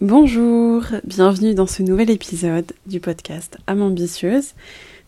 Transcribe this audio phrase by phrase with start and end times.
[0.00, 4.54] Bonjour, bienvenue dans ce nouvel épisode du podcast Âme ambitieuse.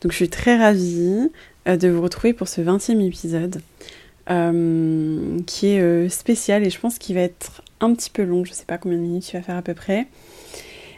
[0.00, 1.30] Donc je suis très ravie
[1.68, 3.62] euh, de vous retrouver pour ce 20e épisode
[4.30, 8.44] euh, qui est euh, spécial et je pense qu'il va être un petit peu long,
[8.44, 10.08] je sais pas combien de minutes il va faire à peu près,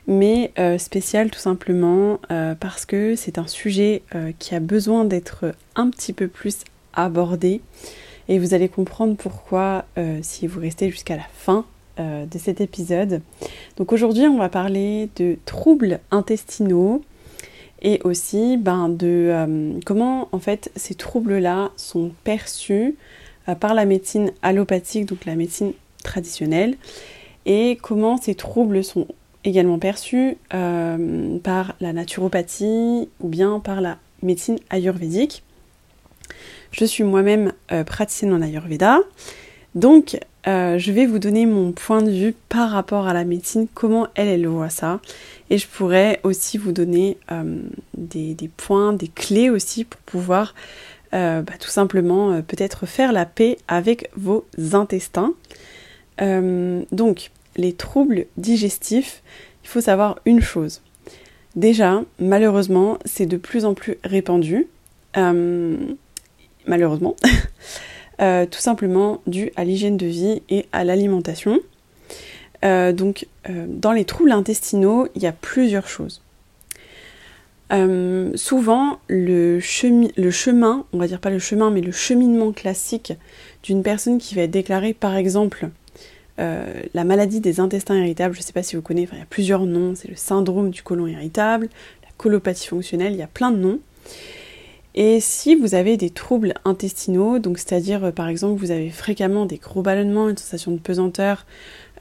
[0.07, 2.19] mais spécial tout simplement
[2.61, 4.03] parce que c'est un sujet
[4.39, 6.61] qui a besoin d'être un petit peu plus
[6.95, 7.61] abordé.
[8.29, 9.85] Et vous allez comprendre pourquoi
[10.23, 11.67] si vous restez jusqu'à la fin
[11.99, 13.21] euh, de cet épisode.
[13.77, 17.03] Donc aujourd'hui on va parler de troubles intestinaux
[17.83, 22.97] et aussi ben, de euh, comment en fait ces troubles-là sont perçus
[23.47, 26.77] euh, par la médecine allopathique, donc la médecine traditionnelle,
[27.45, 29.07] et comment ces troubles sont
[29.45, 35.43] également perçus par la naturopathie ou bien par la médecine ayurvédique.
[36.71, 37.53] Je suis moi-même
[37.85, 39.01] praticienne en ayurveda,
[39.75, 43.69] donc euh, je vais vous donner mon point de vue par rapport à la médecine,
[43.73, 45.01] comment elle, elle voit ça.
[45.51, 47.61] Et je pourrais aussi vous donner euh,
[47.97, 50.55] des, points, des clés aussi pour pouvoir
[51.15, 55.35] euh, bah, tout simplement peut-être faire la paix avec vos intestins.
[56.19, 59.23] donc, les troubles digestifs,
[59.63, 60.81] il faut savoir une chose.
[61.55, 64.67] Déjà, malheureusement, c'est de plus en plus répandu.
[66.67, 67.15] malheureusement.
[68.23, 71.59] Euh, tout simplement dû à l'hygiène de vie et à l'alimentation.
[72.65, 76.23] Euh, donc euh, dans les troubles intestinaux, il y a plusieurs choses.
[78.37, 83.15] souvent, le, chemin, on va dire pas le chemin, mais le cheminement classique
[83.65, 85.71] d'une personne qui va être déclarée, par exemple,
[86.39, 89.27] la maladie des intestins irritables, je ne sais pas si vous connaissez, il y a
[89.27, 91.69] plusieurs noms, c'est le syndrome du côlon irritable,
[92.03, 93.81] la colopathie fonctionnelle, il y a plein de noms.
[94.95, 99.47] Et si vous avez des troubles intestinaux, donc c'est-à-dire euh, par exemple vous avez fréquemment
[99.47, 101.47] des gros ballonnements, une sensation de pesanteur,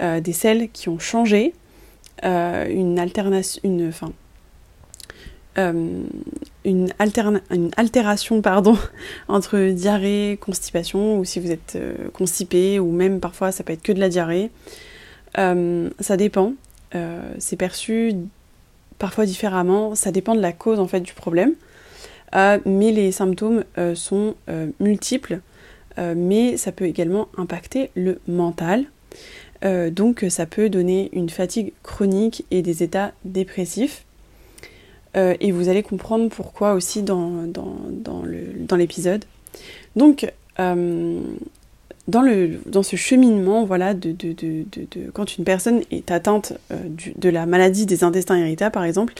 [0.01, 1.53] euh, des selles qui ont changé,
[2.25, 3.91] euh, une alternation, une,
[5.55, 6.07] une,
[6.65, 8.77] une, altération pardon,
[9.29, 11.77] entre diarrhée, constipation, ou si vous êtes
[12.13, 14.51] constipé, ou même parfois ça peut être que de la diarrhée,
[15.35, 16.53] ça dépend.
[17.37, 18.15] c'est perçu
[18.99, 21.53] parfois différemment, ça dépend de la cause en fait du problème.
[22.35, 25.39] Euh, mais les symptômes euh, sont euh, multiples,
[26.15, 28.85] mais ça peut également impacter le mental.
[29.61, 34.05] donc ça peut donner une fatigue chronique et des états dépressifs.
[35.15, 38.23] et vous allez comprendre pourquoi aussi dans, dans,
[38.77, 39.25] l'épisode.
[39.97, 46.09] Donc dans, le, dans ce cheminement, voilà, de, de, de, de, quand une personne est
[46.09, 49.13] atteinte de la maladie des intestins irritables, par exemple,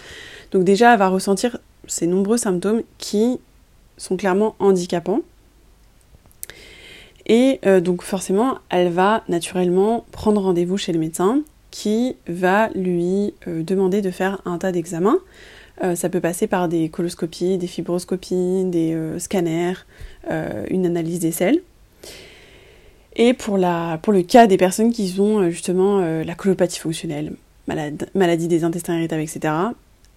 [0.51, 3.39] donc déjà, elle va ressentir ces nombreux symptômes qui
[3.97, 5.21] sont clairement handicapants.
[7.27, 13.33] Et euh, donc forcément, elle va naturellement prendre rendez-vous chez le médecin qui va lui
[13.47, 15.19] euh, demander de faire un tas d'examens.
[15.83, 19.85] Euh, ça peut passer par des coloscopies, des fibroscopies, des scanners,
[20.69, 21.61] une analyse des selles.
[23.15, 27.33] Et pour, le cas des personnes qui ont justement la colopathie fonctionnelle,
[28.13, 29.53] maladie des intestins irritables, etc.,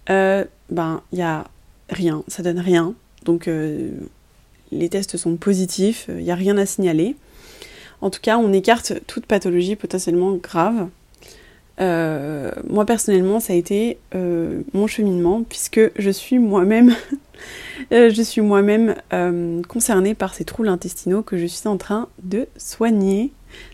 [0.07, 1.45] ben il y a
[1.89, 2.93] rien, ça donne rien.
[3.23, 3.89] Donc euh,
[4.71, 7.15] les tests sont positifs, il n'y a rien à signaler.
[8.01, 10.89] En tout cas, on écarte toute pathologie potentiellement grave.
[11.81, 16.95] Euh, moi personnellement, ça a été euh, mon cheminement puisque je suis moi-même,
[17.91, 18.95] je suis moi-même
[19.67, 23.31] concernée par ces troubles intestinaux que je suis en train de soigner.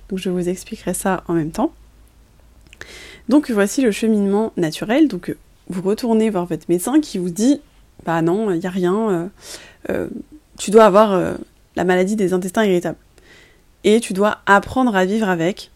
[0.09, 1.73] Donc je vous expliquerai ça en même temps.
[3.29, 5.07] Donc voici le cheminement naturel.
[5.07, 5.35] Donc
[5.67, 7.61] vous retournez voir votre médecin qui vous dit
[8.05, 9.09] bah non, il n'y a rien.
[9.09, 9.27] Euh,
[9.89, 10.07] euh,
[10.57, 11.33] tu dois avoir euh,
[11.75, 12.97] la maladie des intestins irritables.
[13.83, 15.71] Et tu dois apprendre à vivre avec.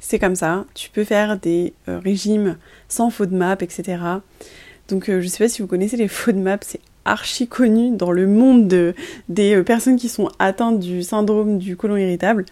[0.00, 0.64] C'est comme ça.
[0.74, 2.56] Tu peux faire des régimes
[2.88, 3.98] sans FODMAP, etc.
[4.88, 8.68] Donc je sais pas si vous connaissez les FODMAP, c'est archi connu dans le monde
[8.68, 8.94] de,
[9.28, 12.44] des personnes qui sont atteintes du syndrome du côlon irritable.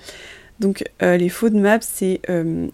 [0.59, 2.21] Donc les FODMAP, c'est...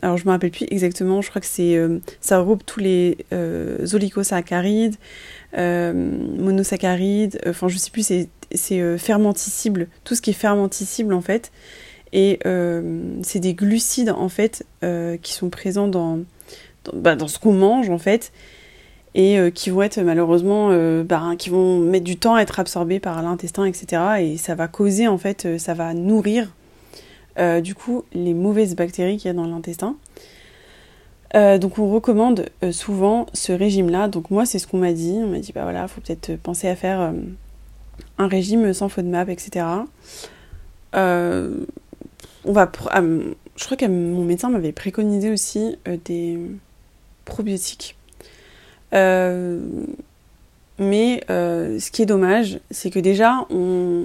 [0.03, 1.77] alors je me rappelle plus exactement, je crois que c'est
[2.21, 3.17] ça regroupe tous les
[3.93, 4.97] oligosaccharides,
[5.59, 8.07] euh, monosaccharides, euh, enfin je sais plus,
[8.53, 11.53] c'est euh, fermenticible, tout ce qui est fermenticible en fait.
[12.15, 12.41] Et
[13.23, 14.67] c'est des glucides en fait
[15.23, 16.21] qui sont présents dans,
[16.93, 18.33] bah, dans ce qu'on mange en fait,
[19.15, 22.61] et euh, qui vont être malheureusement, euh, bah, qui vont mettre du temps à être
[22.61, 24.03] absorbés par l'intestin, etc.
[24.21, 26.53] Et ça va causer en fait, euh, ça va nourrir
[27.37, 29.97] du coup les mauvaises bactéries qu'il y a dans l'intestin.
[31.35, 34.09] donc on recommande souvent ce régime-là.
[34.09, 35.19] Donc moi c'est ce qu'on m'a dit.
[35.23, 37.13] On m'a dit bah voilà, faut peut-être penser à faire
[38.19, 39.67] un régime sans FODMAP, etc.
[40.95, 42.71] on va,
[43.57, 46.39] je crois que mon médecin m'avait préconisé aussi des
[47.25, 47.97] probiotiques
[48.95, 49.61] euh,
[50.79, 54.05] mais euh, ce qui est dommage, c'est que déjà, on,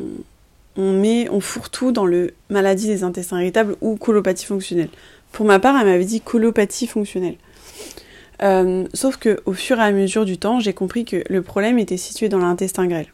[0.78, 4.90] on, met, on fourre tout dans le maladie des intestins irritables ou colopathie fonctionnelle.
[5.32, 7.36] Pour ma part, elle m'avait dit colopathie fonctionnelle.
[8.44, 11.80] Euh, sauf que au fur et à mesure du temps, j'ai compris que le problème
[11.80, 13.08] était situé dans l'intestin grêle.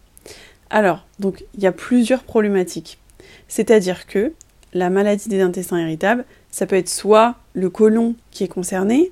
[0.70, 3.00] Alors, donc, il y a plusieurs problématiques.
[3.48, 4.34] C'est-à-dire que
[4.74, 9.12] la maladie des intestins irritables, ça peut être soit le côlon qui est concerné,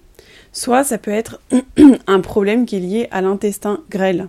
[0.52, 1.40] soit ça peut être
[2.08, 4.28] un problème qui est lié à l'intestin grêle.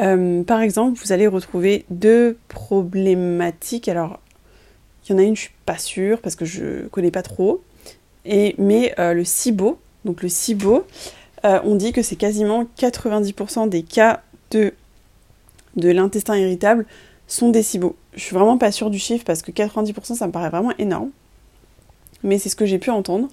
[0.00, 3.88] Euh, par exemple, vous allez retrouver deux problématiques.
[3.88, 4.20] Alors,
[5.04, 7.62] il y en a une, je suis pas sûre parce que je connais pas trop.
[8.24, 10.86] Et, mais euh, le SIBO, donc le SIBO,
[11.44, 14.22] euh, on dit que c'est quasiment 90% des cas
[14.52, 14.72] de,
[15.76, 16.86] de l'intestin irritable
[17.26, 17.96] sont des SIBO.
[18.14, 21.10] Je suis vraiment pas sûre du chiffre parce que 90% ça me paraît vraiment énorme.
[22.22, 23.28] Mais c'est ce que j'ai pu entendre.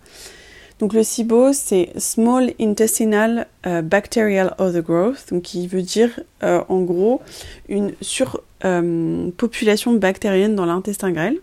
[0.80, 6.82] Donc le SIBO, c'est Small Intestinal euh, Bacterial Overgrowth, donc qui veut dire euh, en
[6.82, 7.22] gros
[7.68, 11.38] une surpopulation euh, bactérienne dans l'intestin grêle.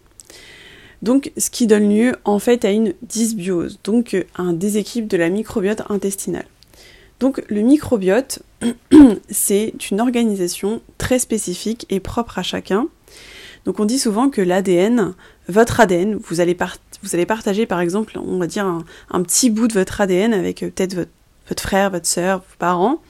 [1.03, 5.29] Donc ce qui donne lieu en fait à une dysbiose, donc un déséquilibre de la
[5.29, 6.47] microbiote intestinale.
[7.21, 8.41] Donc le microbiote,
[9.29, 12.89] c'est une organisation très spécifique et propre à chacun.
[13.67, 15.13] Donc on dit souvent que l'ADN,
[15.49, 20.01] votre ADN, vous allez partager par exemple, on va dire, un, petit bout de votre
[20.01, 21.09] ADN avec euh, peut-être
[21.49, 23.01] votre, frère, votre soeur, vos parents.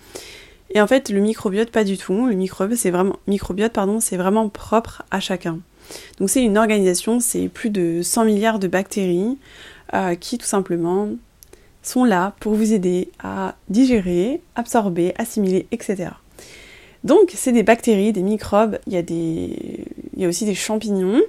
[0.70, 2.26] Et en fait, le microbiote, pas du tout.
[2.26, 5.60] Le microbiote, c'est vraiment, microbiote, pardon, c'est vraiment propre à chacun.
[6.18, 9.38] Donc c'est une organisation, c'est plus de 100 milliards de bactéries
[9.94, 11.10] euh, qui tout simplement
[11.82, 16.10] sont là pour vous aider à digérer, absorber, assimiler, etc.
[17.04, 19.84] Donc c'est des bactéries, des microbes, il y, des...
[20.14, 21.22] il y a aussi des champignons,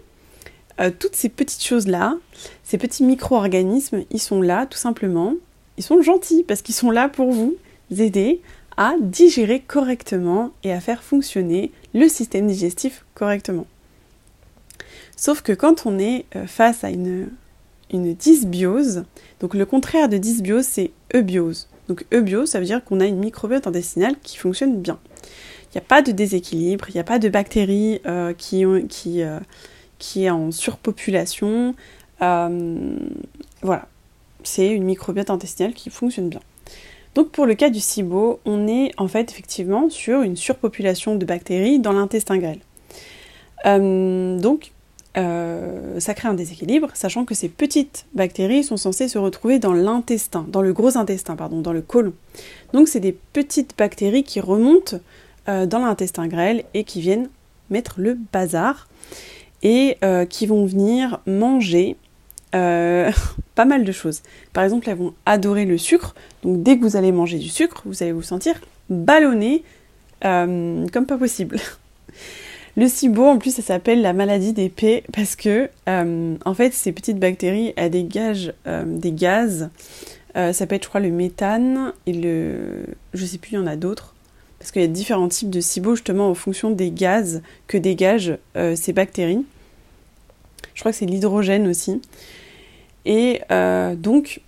[0.79, 2.17] euh, toutes ces petites choses-là,
[2.63, 5.33] ces petits micro-organismes, ils sont là tout simplement.
[5.77, 7.55] Ils sont gentils parce qu'ils sont là pour vous
[7.91, 8.41] aider
[8.77, 13.65] à digérer correctement et à faire fonctionner le système digestif correctement.
[15.15, 17.29] Sauf que quand on est euh, face à une,
[17.91, 19.05] dysbiose,
[19.39, 21.67] donc le contraire de dysbiose, c'est eubiose.
[21.87, 24.99] Donc eubiose, ça veut dire qu'on a une microbiote intestinale qui fonctionne bien.
[25.65, 28.85] Il n'y a pas de déséquilibre, il n'y a pas de bactéries euh, qui, ont,
[28.87, 29.23] qui,
[29.99, 31.75] qui est en surpopulation.
[32.21, 32.97] Euh,
[33.61, 33.87] voilà,
[34.43, 36.41] c'est une microbiote intestinale qui fonctionne bien.
[37.15, 41.25] Donc pour le cas du SIBO, on est en fait effectivement sur une surpopulation de
[41.25, 42.59] bactéries dans l'intestin grêle.
[43.65, 44.71] Euh, donc
[45.17, 49.73] euh, ça crée un déséquilibre, sachant que ces petites bactéries sont censées se retrouver dans
[49.73, 52.13] l'intestin, dans le gros intestin, pardon, dans le côlon.
[52.73, 54.97] Donc c'est des petites bactéries qui remontent
[55.47, 57.29] dans l'intestin grêle et qui viennent
[57.69, 58.87] mettre le bazar
[59.63, 61.95] et euh, qui vont venir manger
[62.55, 63.11] euh,
[63.55, 64.21] pas mal de choses.
[64.53, 67.81] Par exemple, elles vont adorer le sucre, donc dès que vous allez manger du sucre,
[67.85, 69.63] vous allez vous sentir ballonné
[70.25, 71.57] euh, comme pas possible.
[72.75, 76.91] Le SIBO, en plus, ça s'appelle la maladie des P parce que, en fait, ces
[76.91, 78.53] petites bactéries, elles dégagent
[78.85, 79.71] des gaz.
[80.35, 82.85] ça peut être, je crois, le méthane et le.
[83.15, 84.13] Je sais plus, il y en a d'autres
[84.59, 88.37] parce qu'il y a différents types de SIBO justement en fonction des gaz que dégagent
[88.75, 89.43] ces bactéries.
[90.73, 92.01] Je crois que c'est l'hydrogène aussi.
[93.05, 94.41] Et euh, donc,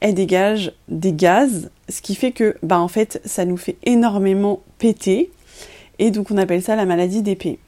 [0.00, 4.60] elles dégagent des gaz, ce qui fait que, bah, en fait, ça nous fait énormément
[4.78, 5.30] péter.
[5.98, 7.58] Et donc, on appelle ça la maladie d'épée.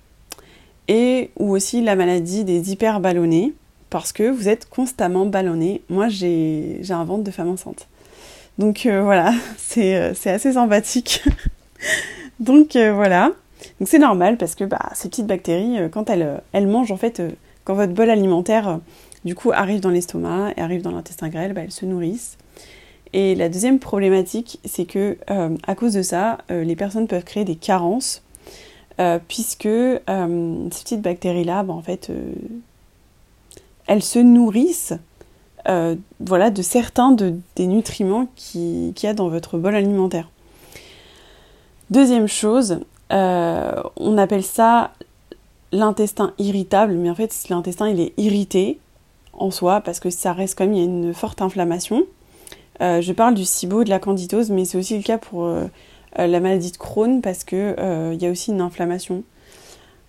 [0.88, 3.52] Et ou aussi la maladie des hyperballonnés,
[3.90, 5.82] parce que vous êtes constamment ballonné.
[5.88, 7.86] Moi, j'ai un ventre de femme enceinte.
[8.58, 11.24] Donc euh, voilà, c'est assez sympathique.
[12.40, 13.32] Donc euh, voilà.
[13.78, 16.92] Donc c'est normal parce que bah, ces petites bactéries, euh, quand elles, euh, elles mangent
[16.92, 17.22] en fait,
[17.64, 18.80] quand votre bol alimentaire
[19.24, 22.36] du coup arrive dans l'estomac et arrive dans l'intestin grêle, bah, elles se nourrissent.
[23.12, 25.18] Et la deuxième problématique, c'est que
[25.66, 28.22] à cause de ça, les personnes peuvent créer des carences
[29.26, 32.12] puisque ces petites bactéries-là, bah, en fait,
[33.88, 34.94] elles se nourrissent
[35.66, 40.30] voilà, de certains de, des nutriments qu'il y a dans votre bol alimentaire.
[41.90, 42.78] Deuxième chose,
[43.12, 44.92] euh, on appelle ça
[45.72, 48.78] l'intestin irritable, mais en fait l'intestin il est irrité
[49.32, 52.04] en soi parce que ça reste comme il y a une forte inflammation.
[52.80, 55.48] je parle du SIBO, de la candidose, mais c'est aussi le cas pour
[56.16, 59.22] la maladie de Crohn parce qu'il il y a aussi une inflammation.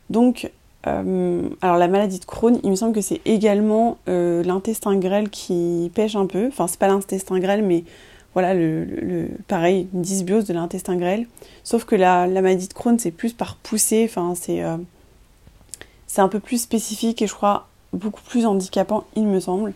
[0.09, 0.51] Donc,
[0.83, 6.15] alors la maladie de Crohn, il me semble que c'est également l'intestin grêle qui pêche
[6.15, 6.47] un peu.
[6.47, 7.83] Enfin, c'est pas l'intestin grêle, mais
[8.33, 11.27] voilà, le, pareil, une dysbiose de l'intestin grêle.
[11.63, 14.77] Sauf que la, maladie de Crohn, c'est plus par poussée, enfin, c'est euh,
[16.11, 19.73] c'est un peu plus spécifique et je crois beaucoup plus handicapant, il me semble.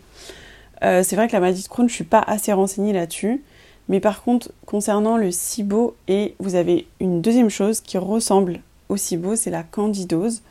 [0.84, 3.42] Euh, c'est vrai que la maladie de Crohn, je suis pas assez renseignée là-dessus.
[3.88, 8.98] Mais par contre, concernant le SIBO, et vous avez une deuxième chose qui ressemble au
[8.98, 10.42] SIBO, c'est la candidose.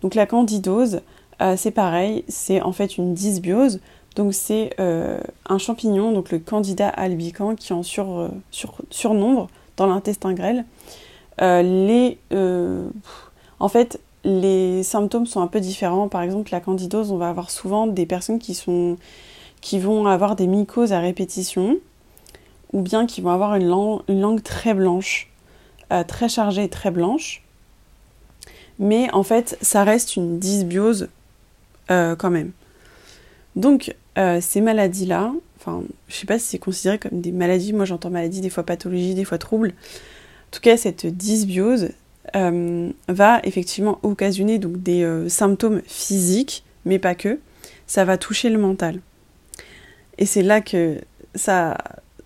[0.00, 1.00] Donc la candidose,
[1.42, 3.80] euh, c'est pareil, c'est en fait une dysbiose.
[4.14, 9.86] Donc c'est euh, un champignon, donc le Candida albicans, qui en sur, sur, surnombre dans
[9.88, 10.64] l'intestin grêle.
[11.40, 12.18] Les,
[13.58, 16.08] en fait, les symptômes sont un peu différents.
[16.08, 18.96] Par exemple, la candidose, on va avoir souvent des personnes qui, sont,
[19.60, 21.78] qui vont avoir des mycoses à répétition,
[22.72, 23.68] ou bien qui vont avoir une
[24.08, 25.30] langue, très blanche,
[26.06, 27.42] très chargée et très blanche.
[28.78, 31.08] Mais en fait, ça reste une dysbiose
[31.88, 32.52] quand même.
[33.56, 37.84] Donc, euh, ces maladies-là, enfin, je sais pas si c'est considéré comme des maladies, moi
[37.84, 39.68] j'entends maladie, des fois pathologie, des fois trouble.
[39.68, 41.90] En tout cas, cette dysbiose
[42.36, 47.38] euh, va effectivement occasionner des euh, symptômes physiques, mais pas que.
[47.86, 49.00] Ça va toucher le mental.
[50.18, 51.00] Et c'est là que
[51.34, 51.76] ça,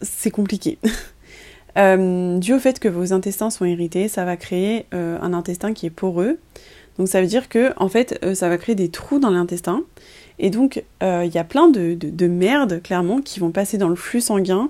[0.02, 0.78] c'est compliqué.
[1.76, 5.90] dû au fait que vos intestins sont irrités, ça va créer un intestin qui est
[5.90, 6.38] poreux.
[6.98, 9.84] Donc ça veut dire que en fait, ça va créer des trous dans l'intestin
[10.38, 13.88] et donc, il euh, y a plein de, de, merde, clairement, qui vont passer dans
[13.88, 14.68] le flux sanguin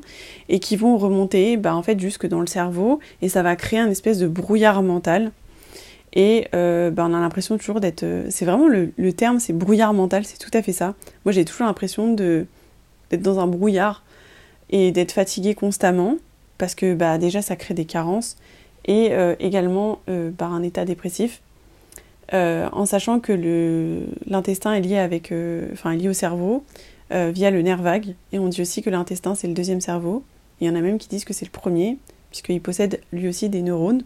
[0.49, 3.01] et qui vont remonter bah, en fait, jusque dans le cerveau.
[3.23, 5.33] Et ça va créer un espèce de brouillard mental.
[6.13, 8.03] Et euh, bah, on a l'impression toujours d'être...
[8.03, 10.95] Euh, c'est vraiment le, terme, c'est brouillard mental, c'est tout à fait ça.
[11.25, 14.05] Moi, j'ai toujours l'impression d'être dans un brouillard
[14.71, 16.17] et d'être fatigué constamment.
[16.59, 18.37] Parce que bah, déjà, ça crée des carences.
[18.87, 20.01] Et également
[20.37, 21.41] par un état dépressif.
[22.35, 26.65] Euh, en sachant que l'intestin est lié avec, euh, lié au cerveau
[27.13, 28.17] euh, via le nerf vague.
[28.33, 30.25] Et on dit aussi que l'intestin c'est le deuxième cerveau.
[30.61, 31.97] Il y en a même qui disent que c'est le premier,
[32.31, 34.03] puisqu'il possède lui aussi des neurones.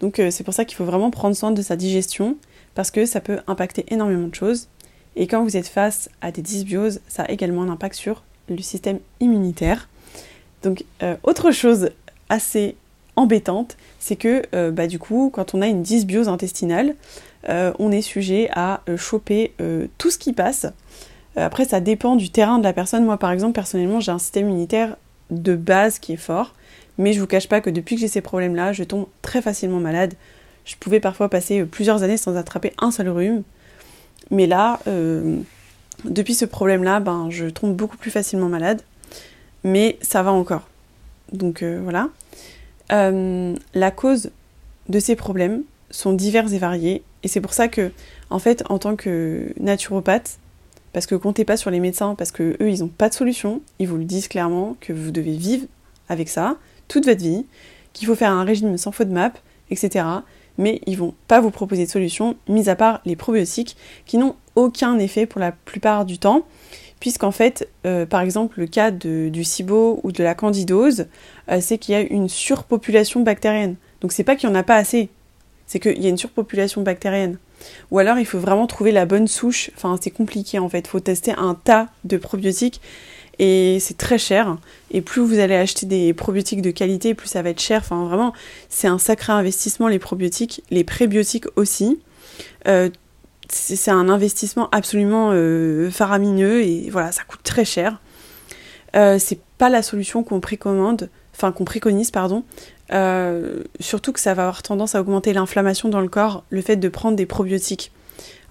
[0.00, 2.36] Donc c'est pour ça qu'il faut vraiment prendre soin de sa digestion,
[2.74, 4.68] parce que ça peut impacter énormément de choses.
[5.14, 8.58] Et quand vous êtes face à des dysbioses, ça a également un impact sur le
[8.58, 9.88] système immunitaire.
[10.64, 10.84] Donc
[11.22, 11.90] autre chose
[12.28, 12.74] assez
[13.14, 16.96] embêtante, c'est que bah, du coup, quand on a une dysbiose intestinale,
[17.48, 19.52] euh, on est sujet à euh, choper
[19.98, 20.66] tout ce qui passe.
[21.36, 23.04] après, ça dépend du terrain de la personne.
[23.04, 24.96] Moi, par exemple, personnellement, j'ai un système immunitaire
[25.30, 26.54] de base qui est fort,
[26.98, 29.80] mais je vous cache pas que depuis que j'ai ces problèmes-là, je tombe très facilement
[29.80, 30.14] malade.
[30.64, 33.42] Je pouvais parfois passer plusieurs années sans attraper un seul rhume,
[34.30, 34.78] mais là,
[36.04, 38.82] depuis ce problème-là, ben, je tombe beaucoup plus facilement malade,
[39.64, 40.68] mais ça va encore.
[41.32, 42.08] Donc voilà.
[42.92, 44.30] Euh, la cause
[44.88, 47.02] de ces problèmes sont diverses et variées.
[47.22, 47.92] Et c'est pour ça que,
[48.30, 50.38] en fait, en tant que naturopathe,
[50.92, 53.62] parce que comptez pas sur les médecins, parce que eux, ils n'ont pas de solution,
[53.78, 55.66] ils vous le disent clairement que vous devez vivre
[56.08, 56.56] avec ça
[56.88, 57.46] toute votre vie,
[57.92, 59.32] qu'il faut faire un régime sans faute de map,
[59.70, 60.04] etc.
[60.58, 64.36] Mais ils vont pas vous proposer de solution, mis à part les probiotiques, qui n'ont
[64.54, 66.44] aucun effet pour la plupart du temps
[67.02, 71.06] puisqu'en fait, euh, par exemple, le cas du SIBO ou de la candidose,
[71.50, 73.74] euh, c'est qu'il y a une surpopulation bactérienne.
[74.00, 75.08] Donc c'est pas qu'il n'y en a pas assez,
[75.66, 77.38] c'est qu'il y a une surpopulation bactérienne.
[77.90, 80.88] Ou alors il faut vraiment trouver la bonne souche, enfin c'est compliqué en fait, il
[80.88, 82.80] faut tester un tas de probiotiques
[83.38, 84.56] et c'est très cher.
[84.90, 87.80] Et plus vous allez acheter des probiotiques de qualité, plus ça va être cher.
[87.80, 88.32] Enfin vraiment,
[88.68, 92.00] c'est un sacré investissement les probiotiques, les prébiotiques aussi.
[92.68, 92.90] Euh,
[93.48, 98.00] c'est un investissement absolument euh, faramineux et voilà, ça coûte très cher.
[98.96, 102.44] Euh, c'est pas la solution qu'on précommande, enfin qu'on préconise, pardon.
[102.92, 106.76] Euh, surtout que ça va avoir tendance à augmenter l'inflammation dans le corps, le fait
[106.76, 107.92] de prendre des probiotiques.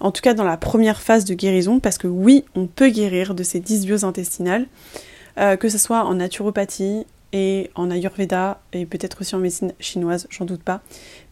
[0.00, 3.34] En tout cas dans la première phase de guérison, parce que oui, on peut guérir
[3.34, 4.66] de ces dysbioses intestinales,
[5.36, 10.44] que ce soit en naturopathie et en ayurveda et peut-être aussi en médecine chinoise, j'en
[10.44, 10.82] doute pas.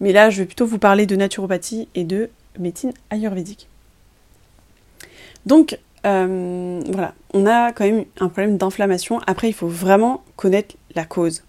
[0.00, 3.68] Mais là, je vais plutôt vous parler de naturopathie et de médecine ayurvédique.
[5.46, 9.20] Donc euh, voilà, on a quand même un problème d'inflammation.
[9.26, 11.42] Après, il faut vraiment connaître la cause.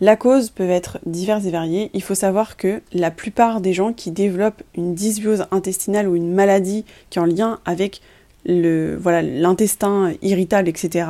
[0.00, 1.90] La cause peut être diverse et variée.
[1.92, 6.32] Il faut savoir que la plupart des gens qui développent une dysbiose intestinale ou une
[6.32, 8.00] maladie qui est en lien avec
[8.46, 11.06] le voilà l'intestin irritable, etc.,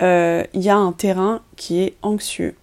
[0.00, 2.54] euh, il y a un terrain qui est anxieux.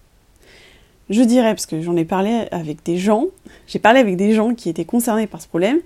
[1.10, 3.26] Je dirais, parce que j'en ai parlé avec des gens,
[3.66, 5.78] j'ai parlé avec des gens qui étaient concernés par ce problème,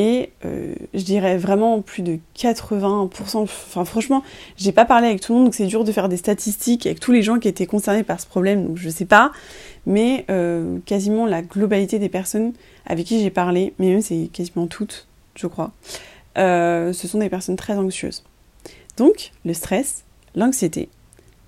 [0.00, 3.38] Et euh, je dirais vraiment plus de 80%.
[3.38, 4.22] Enfin, franchement,
[4.56, 7.00] j'ai pas parlé avec tout le monde, donc c'est dur de faire des statistiques avec
[7.00, 9.32] tous les gens qui étaient concernés par ce problème, donc je sais pas.
[9.86, 12.52] Mais euh, quasiment la globalité des personnes
[12.86, 15.72] avec qui j'ai parlé, mais même c'est quasiment toutes, je crois,
[16.38, 18.22] euh, ce sont des personnes très anxieuses.
[18.98, 20.04] Donc, le stress,
[20.36, 20.90] l'anxiété,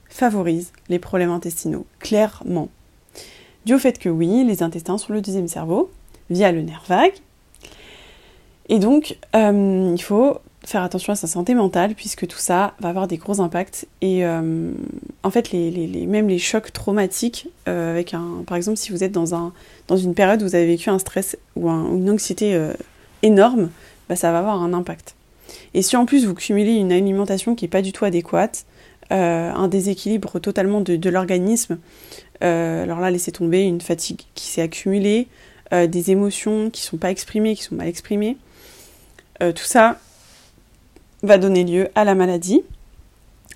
[0.09, 2.69] favorise les problèmes intestinaux, clairement.
[3.65, 5.89] Dû au fait que oui, les intestins sont le deuxième cerveau,
[6.31, 7.15] via le nerf vague,
[8.71, 12.91] et donc, euh, il faut faire attention à sa santé mentale puisque tout ça va
[12.91, 13.89] avoir des gros impacts.
[14.01, 14.71] Et euh,
[15.25, 19.35] en fait, même les chocs traumatiques, euh, avec un, par exemple, si vous êtes dans,
[19.35, 19.53] un,
[19.89, 22.57] dans une période où vous avez vécu un stress ou une anxiété
[23.23, 23.71] énorme,
[24.09, 25.17] bah, ça va avoir un impact.
[25.75, 28.67] Et si en plus vous cumulez une alimentation qui n'est pas du tout adéquate,
[29.11, 31.79] un déséquilibre totalement de, de l'organisme,
[32.41, 35.27] alors là, laissez tomber une fatigue qui s'est accumulée,
[35.73, 38.37] des émotions qui ne sont pas exprimées, qui sont mal exprimées,
[39.41, 39.97] tout ça
[41.23, 42.63] va donner lieu à la maladie,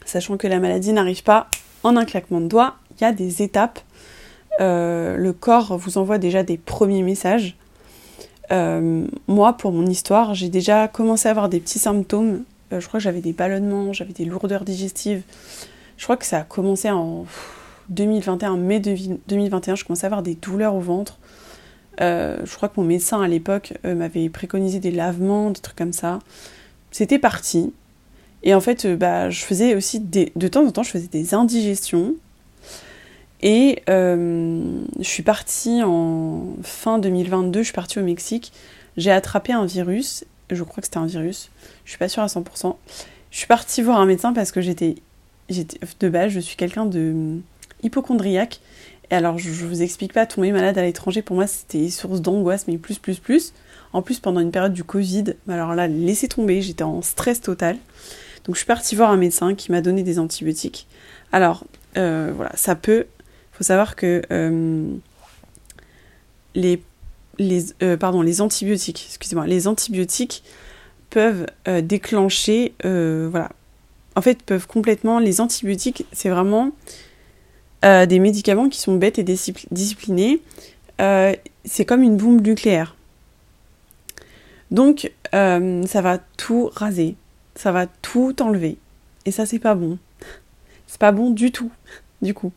[0.04, 1.48] sachant que la maladie n'arrive pas
[1.82, 3.80] en un claquement de doigts, il y a des étapes.
[4.60, 7.56] Euh, le corps vous envoie déjà des premiers messages.
[8.52, 12.44] Euh, moi, pour mon histoire, j'ai déjà commencé à avoir des petits symptômes.
[12.70, 15.22] je crois que j'avais des ballonnements, j'avais des lourdeurs digestives.
[15.96, 17.24] Je crois que ça a commencé en
[17.88, 21.18] 2021, mai 2021, je commençais à avoir des douleurs au ventre.
[22.00, 25.76] Euh, je crois que mon médecin à l'époque euh, m'avait préconisé des lavements, des trucs
[25.76, 26.18] comme ça.
[26.90, 27.72] C'était parti.
[28.42, 30.32] Et en fait, euh, bah, je faisais aussi des...
[30.36, 32.14] de temps en temps, je faisais des indigestions.
[33.42, 38.52] Et je suis partie en fin 2022, je suis partie au Mexique.
[38.96, 40.24] J'ai attrapé un virus.
[40.50, 41.50] Je crois que c'était un virus.
[41.84, 42.74] Je suis pas sûre à 100%.
[43.30, 44.94] Je suis partie voir un médecin parce que j'étais,
[45.50, 47.38] de base, je suis quelqu'un de
[47.82, 48.60] hypochondriaque
[49.10, 52.66] et alors, je, vous explique pas, tomber malade à l'étranger, pour moi, c'était source d'angoisse,
[52.68, 53.52] mais plus, plus, plus.
[53.92, 57.76] En plus, pendant une période du Covid, alors là, laissez tomber, j'étais en stress total.
[58.44, 60.86] Donc, je suis partie voir un médecin qui m'a donné des antibiotiques.
[61.32, 61.64] Alors,
[61.96, 63.06] euh, voilà, ça peut.
[63.20, 64.88] Il faut savoir que euh,
[66.54, 66.82] les,
[67.38, 70.42] les, euh, pardon, les antibiotiques, excusez-moi, les antibiotiques
[71.10, 71.46] peuvent
[71.82, 73.50] déclencher, voilà,
[74.16, 75.20] en fait, peuvent complètement.
[75.20, 76.72] Les antibiotiques, c'est vraiment
[77.84, 80.40] euh, des médicaments qui sont bêtes et disciplinés.
[81.02, 81.34] Euh,
[81.66, 82.96] c'est comme une bombe nucléaire.
[84.70, 87.14] Donc, euh, ça va tout raser,
[87.54, 88.78] ça va tout enlever.
[89.26, 89.98] Et ça, c'est pas bon.
[90.86, 91.70] C'est pas bon du tout,
[92.22, 92.52] du coup.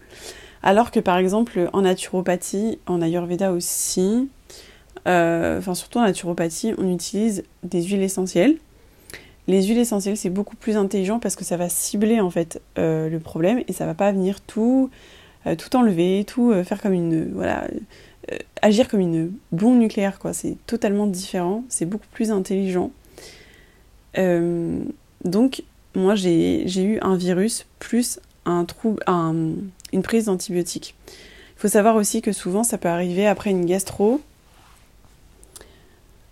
[0.64, 4.30] Alors que par exemple, en naturopathie, en ayurveda aussi,
[5.06, 8.58] enfin surtout en naturopathie, on utilise des huiles essentielles.
[9.48, 13.18] Les huiles essentielles, c'est beaucoup plus intelligent parce que ça va cibler en fait le
[13.18, 14.90] problème et ça va pas venir tout
[15.56, 17.32] tout enlever, tout euh, faire comme une.
[17.34, 17.68] Voilà,
[18.32, 20.34] euh, agir comme une bombe nucléaire, quoi.
[20.34, 22.92] C'est totalement différent, c'est beaucoup plus intelligent.
[25.24, 25.64] donc,
[25.96, 30.96] moi, j'ai eu un virus plus un trouble, une prise d'antibiotiques.
[31.56, 34.22] Il faut savoir aussi que souvent, ça peut arriver après une gastro.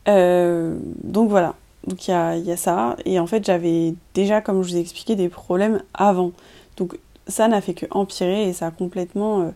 [0.07, 1.55] donc voilà,
[1.87, 2.95] donc il y a, y a, ça.
[3.05, 6.31] Et en fait, j'avais déjà, comme je vous ai expliqué, des problèmes avant.
[6.77, 9.49] Donc ça n'a fait que empirer et ça a complètement euh,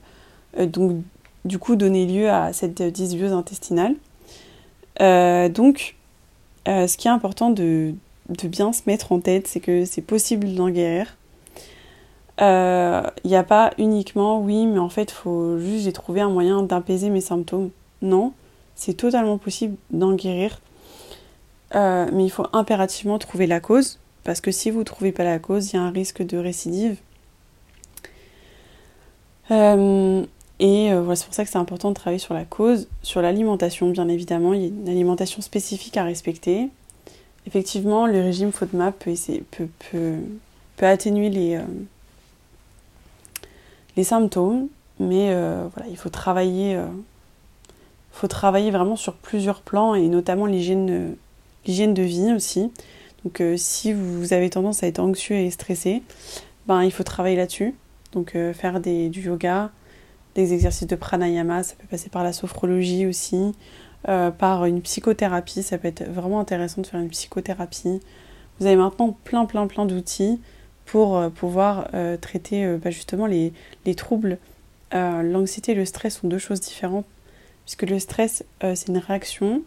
[0.59, 1.03] euh, donc
[1.45, 3.95] du coup donné lieu à cette dysbiose intestinale.
[5.01, 5.95] Euh, donc
[6.67, 7.95] ce qui est important de,
[8.43, 11.15] bien se mettre en tête, c'est que c'est possible d'en guérir.
[12.39, 16.61] Il n'y a pas uniquement oui, mais en fait, faut juste j'ai trouvé un moyen
[16.61, 17.71] d'apaiser mes symptômes.
[18.03, 18.33] Non,
[18.75, 20.61] c'est totalement possible d'en guérir.
[21.73, 25.39] mais il faut impérativement trouver la cause, parce que si vous ne trouvez pas la
[25.39, 26.97] cause, il y a un risque de récidive.
[29.51, 30.25] Euh,
[30.59, 33.21] et euh, voilà, c'est pour ça que c'est important de travailler sur la cause, sur
[33.21, 34.53] l'alimentation, bien évidemment.
[34.53, 36.69] Il y a une alimentation spécifique à respecter.
[37.47, 39.15] Effectivement, le régime FODMAP peut,
[39.51, 39.67] peut,
[40.77, 41.61] peut, atténuer les, euh,
[43.95, 44.67] les symptômes,
[44.99, 46.77] mais voilà, il faut travailler,
[48.11, 51.15] faut travailler vraiment sur plusieurs plans et notamment l'hygiène,
[51.65, 52.71] l'hygiène de vie aussi.
[53.23, 56.03] Donc, si vous avez tendance à être anxieux et stressé,
[56.67, 57.73] ben, il faut travailler là-dessus.
[58.11, 59.71] Donc euh, faire du yoga,
[60.35, 63.53] des exercices de pranayama, ça peut passer par la sophrologie aussi,
[64.07, 67.99] euh, par une psychothérapie, ça peut être vraiment intéressant de faire une psychothérapie.
[68.59, 70.39] Vous avez maintenant plein plein plein d'outils
[70.85, 71.89] pour euh, pouvoir
[72.21, 73.53] traiter bah, justement les,
[73.85, 74.37] les troubles.
[74.91, 77.05] L'anxiété et le stress sont deux choses différentes,
[77.65, 79.61] puisque le stress c'est une réaction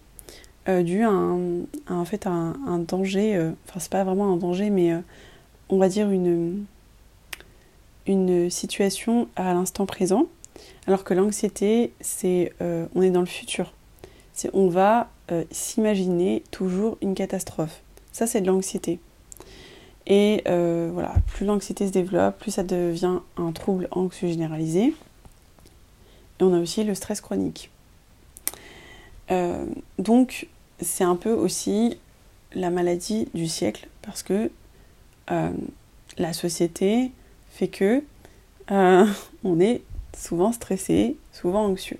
[0.66, 4.96] due à un, fait, un, un danger, enfin c'est pas vraiment un danger, mais
[5.68, 6.64] on va dire une
[8.06, 10.26] une situation à l'instant présent,
[10.86, 13.72] alors que l'anxiété, c'est euh, on est dans le futur.
[14.32, 17.82] C'est on va euh, s'imaginer toujours une catastrophe.
[18.12, 18.98] Ça, c'est de l'anxiété.
[20.06, 24.94] Et euh, voilà, plus l'anxiété se développe, plus ça devient un trouble anxieux généralisé.
[26.40, 27.70] Et on a aussi le stress chronique.
[29.98, 30.48] donc,
[30.80, 31.96] c'est un peu aussi
[32.54, 34.50] la maladie du siècle parce que
[35.28, 37.12] la société
[37.52, 38.02] fait que
[38.68, 39.82] on est
[40.16, 41.98] souvent stressé, souvent anxieux.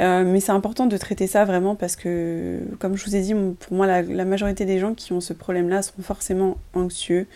[0.00, 3.34] Euh, mais c'est important de traiter ça vraiment parce que, comme je vous ai dit,
[3.34, 7.26] pour moi, la, majorité des gens qui ont ce problème-là sont forcément anxieux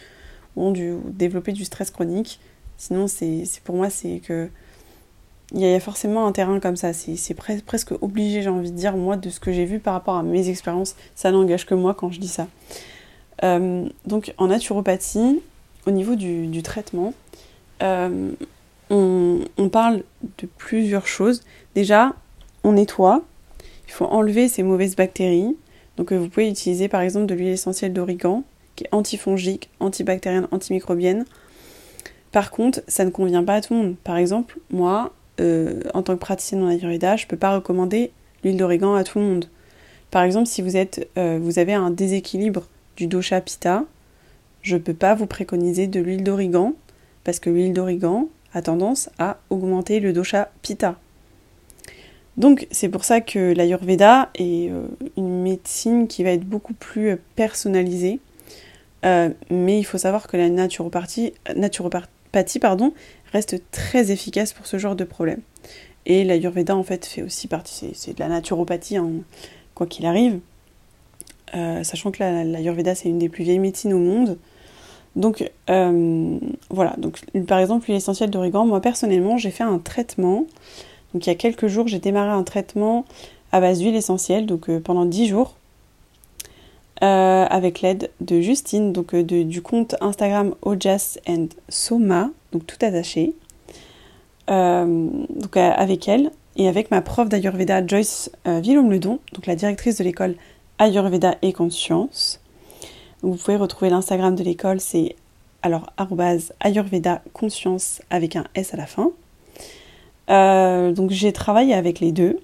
[0.57, 2.41] ont dû développer du stress chronique.
[2.79, 4.49] Sinon, c'est pour moi, c'est que
[5.53, 6.93] il y, a forcément un terrain comme ça.
[6.93, 10.17] C'est presque obligé, j'ai envie de dire, moi, de ce que j'ai vu par rapport
[10.17, 10.97] à mes expériences.
[11.15, 12.49] Ça n'engage que moi quand je dis ça.
[13.45, 15.41] Euh, donc, en naturopathie,
[15.87, 17.15] au niveau du, traitement,
[17.83, 18.31] euh,
[18.91, 20.03] on, parle
[20.39, 21.43] de plusieurs choses.
[21.75, 22.15] Déjà,
[22.63, 23.23] on nettoie.
[23.87, 25.57] Il faut enlever ces mauvaises bactéries.
[25.97, 28.43] Donc euh, vous pouvez utiliser par exemple de l'huile essentielle d'origan,
[28.77, 31.25] qui est antifongique, antibactérienne, antimicrobienne.
[32.33, 33.97] Par contre, ça ne convient pas à tout le monde.
[34.03, 38.11] Par exemple, moi, euh, en tant que praticienne en Ayurveda, je ne peux pas recommander
[38.43, 39.49] l'huile d'origan à tout le monde.
[40.11, 43.85] Par exemple, si vous avez un déséquilibre du dosha pitta,
[44.65, 46.73] je ne peux pas vous préconiser de l'huile d'origan,
[47.23, 50.97] parce que l'huile d'origan a tendance à augmenter le dosha pitta.
[52.37, 57.11] Donc c'est pour ça que l'Ayurveda est euh, une médecine qui va être beaucoup plus
[57.11, 58.19] euh, personnalisée.
[59.05, 61.35] Euh, mais il faut savoir que la naturopathie,
[63.33, 65.41] reste très efficace pour ce genre de problème.
[66.07, 69.11] Et l'Ayurveda en fait fait aussi partie, c'est de la naturopathie hein,
[69.75, 70.41] quoi qu'il arrive.
[71.53, 74.39] sachant que l'Ayurveda c'est une des plus vieilles médecines au monde.
[75.17, 75.49] Donc
[76.71, 80.47] voilà, donc par exemple l'huile essentielle d'origan, moi personnellement j'ai fait un traitement
[81.15, 83.05] donc il y a quelques jours, j'ai démarré un traitement
[83.53, 85.55] à base d'huile essentielle, donc euh, pendant 10 jours,
[87.03, 92.85] euh, avec l'aide de Justine, donc euh, du compte Instagram Ojas and Soma, donc tout
[92.85, 93.33] attaché.
[94.49, 100.35] donc avec elle et avec ma prof d'Ayurveda Joyce Villaume-Ledon, donc la directrice de l'école
[100.79, 102.44] Ayurveda et Conscience.
[103.25, 105.17] Vous pouvez retrouver l'Instagram de l'école, c'est
[105.63, 105.91] alors
[106.61, 109.13] Ayurveda Conscience avec un S à la fin.
[110.31, 112.39] Euh, donc j'ai travaillé avec les deux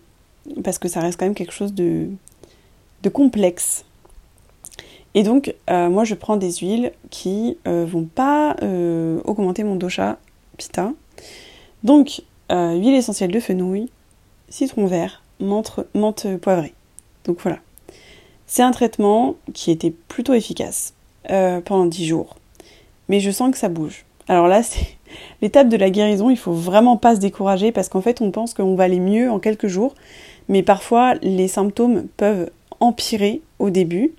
[0.64, 2.08] parce que ça reste quand même quelque chose de,
[3.12, 3.84] complexe.
[5.14, 8.56] Et donc euh, moi je prends des huiles qui euh, vont pas
[9.24, 10.18] augmenter mon dosha
[10.56, 10.92] pitta.
[11.84, 13.90] Donc huile essentielle de fenouil,
[14.48, 16.72] citron vert, menthe poivrée.
[17.24, 17.58] Donc voilà.
[18.52, 20.92] C'est un traitement qui était plutôt efficace
[21.64, 22.34] pendant 10 jours.
[23.08, 24.04] Mais je sens que ça bouge.
[24.26, 24.98] Alors là, c'est
[25.40, 28.52] l'étape de la guérison, il faut vraiment pas se décourager parce qu'en fait, on pense
[28.52, 29.94] qu'on va aller mieux en quelques jours,
[30.48, 34.14] mais parfois les symptômes peuvent empirer au début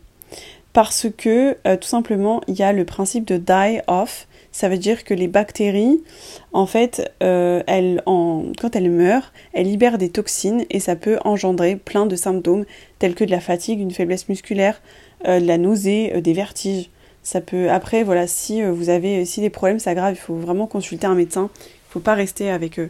[0.72, 4.28] parce que euh, tout simplement, il y a le principe de die off.
[4.52, 6.04] Ça veut dire que les bactéries,
[6.52, 7.62] en fait, euh,
[8.06, 12.66] quand elles meurent, elles libèrent des toxines et ça peut engendrer plein de symptômes
[13.00, 14.82] tels que de la fatigue, une faiblesse musculaire,
[15.28, 16.90] euh, de la nausée, des vertiges.
[17.24, 20.68] Ça peut après voilà si euh, vous avez si les problèmes s'aggravent, il faut vraiment
[20.68, 21.50] consulter un médecin.
[21.56, 22.88] Il ne faut pas rester avec euh,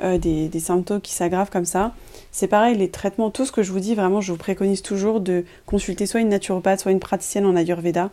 [0.00, 1.94] euh, des, symptômes qui s'aggravent comme ça.
[2.30, 5.20] C'est pareil, les traitements, tout ce que je vous dis, vraiment, je vous préconise toujours
[5.20, 8.10] de consulter soit une naturopathe, soit une praticienne en Ayurveda.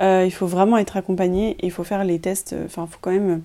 [0.00, 3.12] Il faut vraiment être accompagné et il faut faire les tests, enfin, il faut quand
[3.12, 3.42] même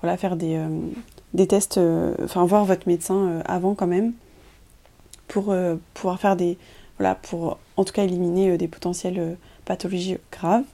[0.00, 1.80] voilà, faire des, tests,
[2.22, 4.12] enfin, voir votre médecin avant quand même
[5.26, 5.54] pour
[5.94, 6.56] pouvoir faire des.
[6.98, 10.64] Voilà, pour en tout cas éliminer des potentielles pathologies graves.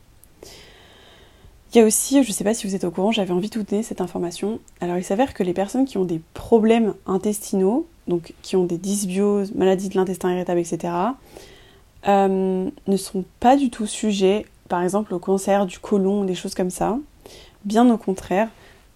[1.74, 3.50] Il y a aussi, je ne sais pas si vous êtes au courant, j'avais envie
[3.50, 4.60] de vous donner cette information.
[4.80, 8.78] Alors il s'avère que les personnes qui ont des problèmes intestinaux, donc qui ont des
[8.78, 10.92] dysbioses, maladies de l'intestin irritable, etc.,
[12.06, 16.54] euh, ne sont pas du tout sujets, par exemple, au cancer du côlon, des choses
[16.54, 16.98] comme ça.
[17.64, 18.48] Bien au contraire,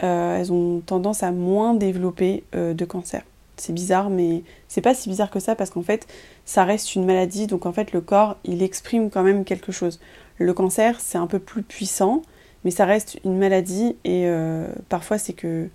[0.03, 3.23] euh, elles ont tendance à moins développer euh, de cancer.
[3.57, 6.07] C'est bizarre, mais c'est pas si bizarre que ça parce qu'en fait,
[6.45, 9.99] ça reste une maladie, donc en fait, le corps, il exprime quand même quelque chose.
[10.37, 12.21] Le cancer, c'est un peu plus puissant,
[12.63, 15.67] mais ça reste une maladie et euh, parfois c'est que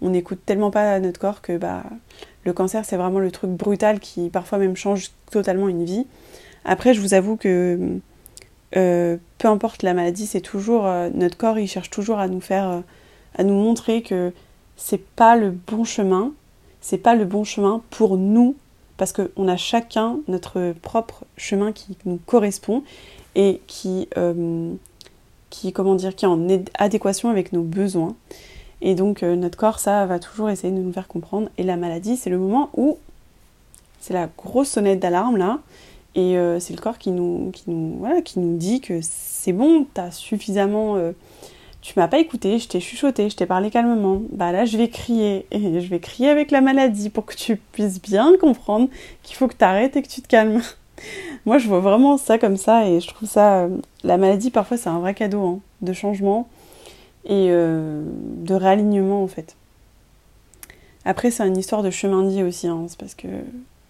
[0.00, 1.82] on n'écoute tellement pas notre corps que bah,
[2.44, 6.06] le cancer c'est vraiment le truc brutal qui parfois même change totalement une vie.
[6.64, 7.98] Après je vous avoue que
[8.76, 12.40] euh, peu importe la maladie, c'est toujours euh, notre corps il cherche toujours à nous
[12.40, 12.82] faire
[13.36, 14.32] à nous montrer que
[14.76, 16.32] c'est pas le bon chemin,
[16.80, 18.56] c'est pas le bon chemin pour nous
[18.96, 22.82] parce qu'on a chacun notre propre chemin qui nous correspond
[23.34, 24.08] et qui
[25.50, 26.46] qui, comment dire, qui est en
[26.78, 28.14] adéquation avec nos besoins.
[28.80, 31.48] Et donc euh, notre corps, ça va toujours essayer de nous faire comprendre.
[31.58, 32.98] Et la maladie, c'est le moment où
[34.00, 35.58] c'est la grosse sonnette d'alarme là.
[36.20, 39.86] Et c'est le corps qui nous, qui, nous, voilà, qui nous dit que c'est bon,
[39.94, 40.96] tu as suffisamment
[41.80, 44.20] tu m'as pas écouté, je t'ai chuchoté, je t'ai parlé calmement.
[44.32, 47.56] Bah là, je vais crier et je vais crier avec la maladie pour que tu
[47.56, 48.88] puisses bien comprendre
[49.22, 50.60] qu'il faut que tu arrêtes et que tu te calmes.
[51.46, 53.60] Moi, je vois vraiment ça comme ça et je trouve ça.
[53.60, 53.68] Euh,
[54.04, 56.48] la maladie, parfois, c'est un vrai cadeau hein, de changement
[57.24, 58.02] et euh,
[58.38, 59.56] de réalignement en fait.
[61.04, 63.28] Après, c'est une histoire de chemin vie aussi, hein, c'est parce que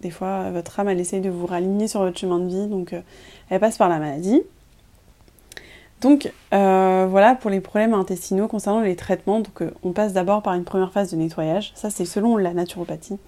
[0.00, 2.92] des fois, votre âme, elle essaye de vous réaligner sur votre chemin de vie, donc
[2.92, 3.00] euh,
[3.50, 4.42] elle passe par la maladie.
[6.00, 9.40] Donc euh, voilà pour les problèmes intestinaux concernant les traitements.
[9.40, 11.72] Donc euh, on passe d'abord par une première phase de nettoyage.
[11.74, 13.18] Ça c'est selon la naturopathie.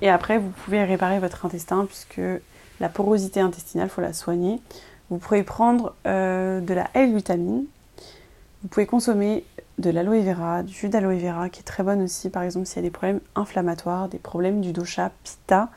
[0.00, 2.22] Et après vous pouvez réparer votre intestin puisque
[2.78, 4.60] la porosité intestinale, faut la soigner.
[5.10, 7.64] Vous pouvez prendre de la L-vitamine.
[8.62, 9.44] Vous pouvez consommer
[9.80, 12.76] de l'aloe vera, du jus d'aloe vera qui est très bonne aussi par exemple s'il
[12.76, 15.68] y a des problèmes inflammatoires, des problèmes du dosha pitta.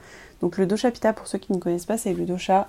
[0.42, 2.68] Donc le dosha pitta pour ceux qui ne connaissent pas c'est le dosha,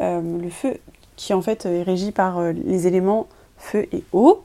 [0.00, 0.78] le feu
[1.20, 4.42] qui en fait est régi par euh, les éléments feu et eau.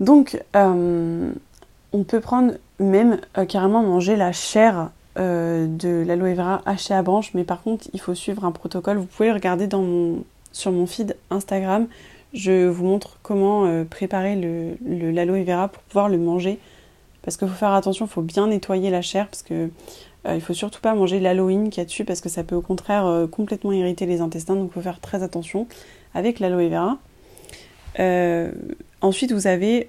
[0.00, 1.30] Donc, euh,
[1.92, 7.32] on peut prendre même euh, carrément manger la chair de l'aloe vera hachée à branche,
[7.34, 8.96] mais par contre, il faut suivre un protocole.
[8.96, 11.88] Vous pouvez regarder dans mon, sur mon feed Instagram.
[12.32, 16.58] Je vous montre comment préparer l'aloe le, vera pour pouvoir le manger.
[17.22, 19.70] Parce qu'il faut faire attention, il faut bien nettoyer la chair parce que
[20.26, 22.54] euh, il faut surtout pas manger l'aloïne qu'il y a dessus parce que ça peut
[22.54, 25.66] au contraire euh, complètement irriter les intestins, donc il faut faire très attention
[26.14, 26.98] avec l'aloe vera.
[27.98, 28.52] Euh,
[29.00, 29.86] ensuite, vous avez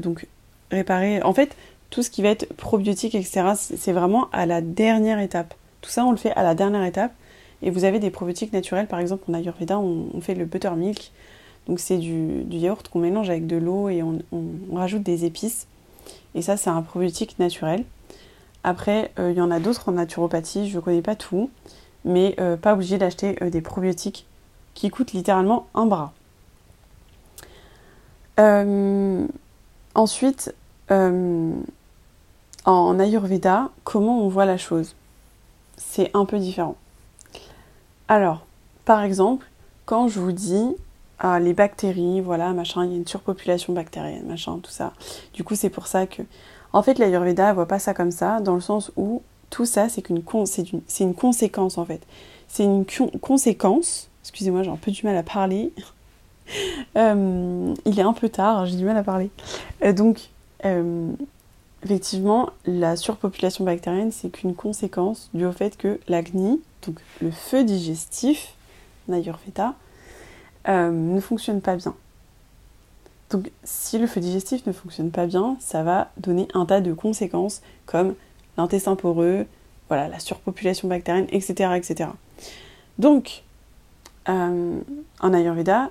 [0.00, 0.26] donc
[0.70, 1.22] réparé.
[1.22, 1.56] En fait,
[1.90, 5.54] tout ce qui va être probiotique, etc., c'est vraiment à la dernière étape.
[5.80, 7.12] Tout ça, on le fait à la dernière étape.
[7.62, 11.12] Et vous avez des probiotiques naturels, par exemple en Ayurveda, on, fait le buttermilk.
[11.66, 14.20] Donc c'est du, yaourt qu'on mélange avec de l'eau et on,
[14.72, 15.66] rajoute des épices.
[16.34, 17.84] Et ça, c'est un probiotique naturel.
[18.64, 21.50] Après, euh, il y en a d'autres en naturopathie, je ne connais pas tout,
[22.04, 24.26] mais euh, pas obligé d'acheter euh, des probiotiques
[24.74, 26.12] qui coûtent littéralement un bras.
[29.94, 30.54] ensuite,
[30.90, 34.96] en Ayurveda, comment on voit la chose?
[35.76, 36.76] C'est un peu différent.
[38.08, 38.44] Alors,
[38.84, 39.46] par exemple,
[39.86, 40.76] quand je vous dis
[41.18, 44.92] ah, les bactéries, voilà, machin, il y a une surpopulation bactérienne, machin, tout ça.
[45.32, 46.22] Du coup, c'est pour ça que
[46.74, 49.88] en fait, l'Ayurveda ne voit pas ça comme ça, dans le sens où tout ça,
[49.88, 52.02] c'est une, une, une, conséquence en fait.
[52.48, 52.84] C'est une
[53.20, 54.08] conséquence.
[54.22, 55.72] Excusez-moi, j'ai un peu du mal à parler.
[56.98, 59.30] Euh, il est un peu tard, j'ai du mal à parler.
[59.82, 60.28] Euh, donc,
[60.66, 61.10] euh,
[61.82, 68.56] effectivement, la surpopulation bactérienne, c'est qu'une conséquence du fait que l'agni, donc le feu digestif,
[70.66, 71.94] l'Ayurveda, ne fonctionne pas bien.
[73.30, 76.92] Donc si le feu digestif ne fonctionne pas bien, ça va donner un tas de
[76.92, 78.14] conséquences comme
[78.56, 79.46] l'intestin poreux,
[79.88, 81.70] voilà, la surpopulation bactérienne, etc.
[81.76, 82.10] etc.
[82.98, 83.42] Donc,
[84.28, 84.80] euh,
[85.20, 85.90] en Ayurveda,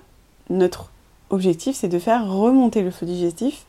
[0.50, 0.92] notre
[1.30, 3.66] objectif, c'est de faire remonter le feu digestif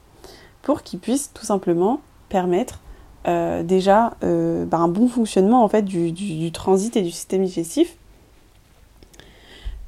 [0.62, 2.80] pour qu'il puisse tout simplement permettre
[3.26, 7.96] euh, déjà euh, bah, un bon fonctionnement en fait du, transit et du système digestif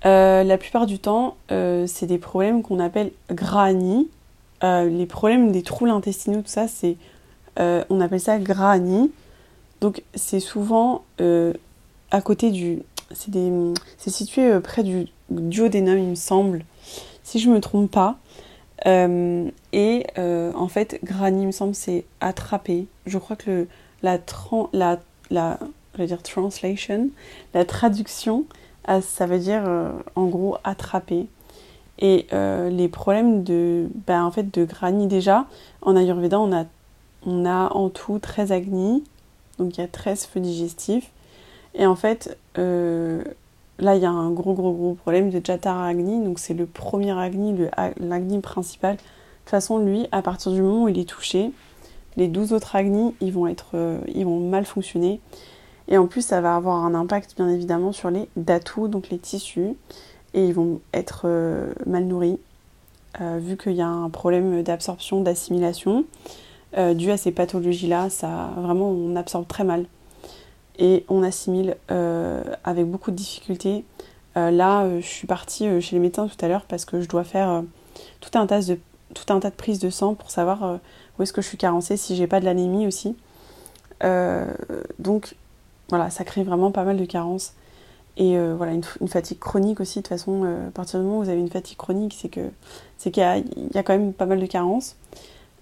[0.04, 4.08] euh, la plupart du temps, euh, c'est des problèmes qu'on appelle grani.
[4.62, 6.96] Euh, les problèmes des troubles intestinaux, tout ça, c'est,
[7.58, 9.10] on appelle ça grani.
[9.80, 12.82] Donc c'est souvent à côté du,
[13.12, 16.64] c'est situé près du duodénum, il me semble,
[17.22, 18.18] si je me trompe pas.
[18.86, 22.86] et en fait, grani, il me semble, c'est attraper.
[23.06, 23.66] Je crois que
[24.02, 24.18] la,
[24.72, 24.98] la,
[25.30, 25.58] la,
[25.94, 27.08] je vais dire translation,
[27.54, 28.44] la traduction,
[29.00, 31.26] ça veut dire euh, en gros attraper.
[31.98, 35.46] Et euh, les problèmes de, ben, en fait, de Grani, déjà,
[35.82, 36.64] en Ayurveda, on a,
[37.24, 39.02] on a en tout 13 agnis,
[39.58, 41.10] donc il y a 13 feux digestifs.
[41.74, 43.24] Et en fait, euh,
[43.78, 46.66] là, il y a un gros, gros, gros problème de Jatara Agni, donc c'est le
[46.66, 47.54] premier Agni,
[47.98, 48.96] l'Agni principal.
[48.96, 51.50] De toute façon, lui, à partir du moment où il est touché,
[52.16, 53.76] les 12 autres Agnis, ils vont, être,
[54.14, 55.20] ils vont mal fonctionner.
[55.88, 59.18] Et en plus, ça va avoir un impact bien évidemment sur les datus, donc les
[59.18, 59.74] tissus,
[60.34, 62.38] et ils vont être euh, mal nourris,
[63.20, 66.04] euh, vu qu'il y a un problème d'absorption, d'assimilation.
[66.76, 69.86] Euh, dû à ces pathologies-là, ça vraiment on absorbe très mal
[70.78, 73.86] et on assimile avec beaucoup de difficultés.
[74.34, 77.62] là, je suis partie chez les médecins tout à l'heure parce que je dois faire
[78.20, 78.78] tout un tas de
[79.14, 80.78] tout un tas de prises de sang pour savoir
[81.18, 83.16] où est-ce que je suis carencée, si j'ai pas de l'anémie aussi.
[84.98, 85.34] donc
[85.88, 87.54] voilà, ça crée vraiment pas mal de carences.
[88.16, 89.98] Et euh, voilà, une, fatigue chronique aussi.
[89.98, 92.28] De toute façon, euh, à partir du moment où vous avez une fatigue chronique, c'est
[92.28, 92.50] que
[92.96, 94.96] c'est qu'il y, a quand même pas mal de carences.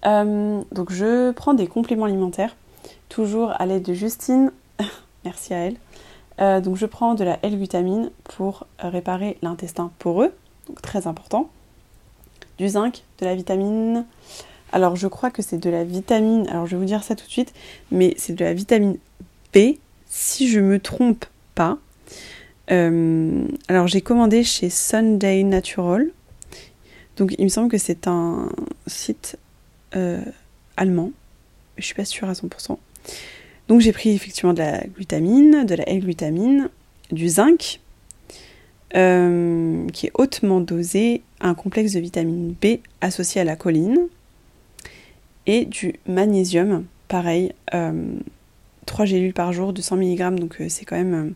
[0.05, 2.55] Euh, donc je prends des compléments alimentaires,
[3.09, 4.51] toujours à l'aide de Justine.
[5.25, 5.57] merci à
[6.37, 6.61] elle.
[6.61, 10.33] donc je prends de la L-glutamine pour réparer l'intestin poreux,
[10.67, 11.49] donc très important.
[12.57, 14.05] Du zinc, de la vitamine.
[14.71, 17.25] Alors je crois que c'est de la vitamine, alors je vais vous dire ça tout
[17.25, 17.53] de suite,
[17.91, 18.97] mais c'est de la vitamine
[19.53, 19.75] B,
[20.17, 21.25] si je me trompe
[21.55, 21.77] pas.
[22.69, 26.07] alors j'ai commandé chez Sunday Natural.
[27.17, 28.49] Donc il me semble que c'est un
[28.87, 29.37] site
[30.77, 31.11] allemand.
[31.77, 32.77] Je suis pas sûre à 100%.
[33.67, 36.69] Donc j'ai pris effectivement de la glutamine, de la L-glutamine,
[37.11, 37.81] du zinc,
[38.95, 44.07] euh, qui est hautement dosé, un complexe de vitamine B associé à la choline,
[45.45, 47.53] et du magnésium, pareil,
[48.85, 51.33] 3 euh, gélules par jour de 100 mg, donc euh, c'est quand même...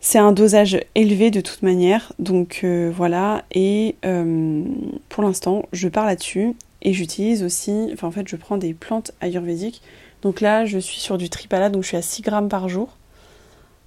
[0.00, 2.64] c'est un dosage élevé de toute manière, donc
[2.94, 3.96] voilà, et
[5.08, 9.12] pour l'instant je pars là-dessus, et j'utilise aussi, enfin en fait je prends des plantes
[9.20, 9.82] ayurvédiques,
[10.22, 12.96] donc là je suis sur du tripala, donc je suis à 6 grammes par jour,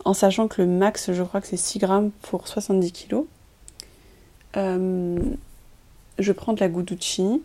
[0.05, 3.23] en sachant que le max, je crois que c'est 6 grammes pour 70 kg.
[4.57, 5.19] Euh,
[6.19, 7.41] je prends de la Guduchi,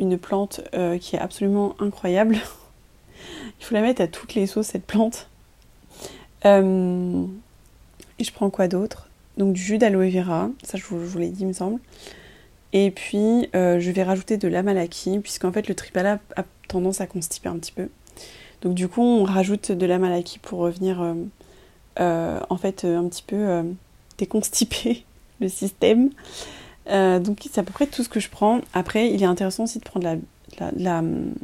[0.00, 2.38] une plante euh, qui est absolument incroyable.
[3.60, 5.28] Il faut la mettre à toutes les sauces, cette plante.
[6.44, 7.24] Euh,
[8.18, 9.08] et je prends quoi d'autre?
[9.36, 11.78] Donc du jus d'aloe vera, ça je vous, l'ai dit, il me semble.
[12.72, 17.48] Et puis je vais rajouter de l'amalaki, puisqu'en fait le tripala a tendance à constiper
[17.48, 17.88] un petit peu.
[18.62, 21.14] Donc du coup, on rajoute de la malaki pour revenir euh,
[22.00, 23.62] euh, en fait un petit peu euh,
[24.18, 25.04] déconstiper
[25.40, 26.10] le système.
[26.90, 28.60] Donc c'est à peu près tout ce que je prends.
[28.74, 30.06] Après, il est intéressant aussi de prendre
[30.58, 31.34] la, la, hum,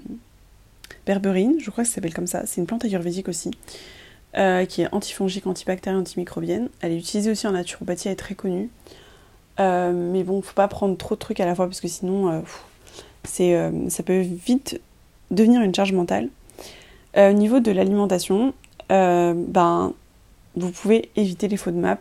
[1.07, 2.43] berberine, je crois que ça s'appelle comme ça.
[2.47, 3.51] C'est une plante ayurvédique aussi.
[4.33, 6.69] qui est antifongique, antibactérienne, antimicrobienne.
[6.81, 8.71] Elle est utilisée aussi en naturopathie, elle est très connue.
[9.59, 12.43] mais bon, faut pas prendre trop de trucs à la fois parce que sinon,
[13.25, 14.81] ça peut vite
[15.31, 16.29] devenir une charge mentale.
[17.17, 18.53] Euh, au niveau de l'alimentation,
[18.93, 19.93] euh, ben,
[20.55, 21.99] vous pouvez éviter les de map.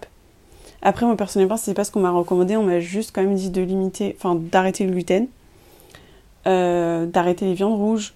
[0.85, 2.55] Après, moi personnellement, c'est pas ce qu'on m'a recommandé.
[2.55, 5.27] On m'a juste quand même dit de limiter, enfin d'arrêter le gluten,
[6.47, 8.13] euh, d'arrêter les viandes rouges,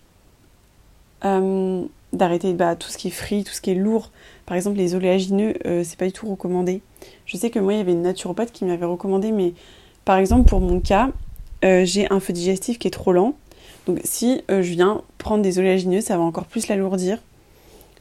[2.13, 4.11] d'arrêter bah, tout ce qui est frit, tout ce qui est lourd.
[4.45, 5.53] Par exemple, les oléagineux,
[5.83, 6.81] c'est pas du tout recommandé.
[7.25, 9.53] Je sais que moi, il y avait une naturopathe qui m'avait recommandé, mais
[10.05, 11.09] par exemple, pour mon cas,
[11.61, 13.35] j'ai un feu digestif qui est trop lent.
[13.89, 17.17] Donc si euh, je viens prendre des oléagineux, ça va encore plus l'alourdir.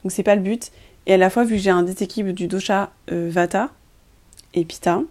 [0.04, 0.70] Donc c'est pas le but.
[1.06, 3.70] Et à la fois, vu que j'ai un déséquilibre du dosha euh, Vata
[4.54, 5.02] et Pitta,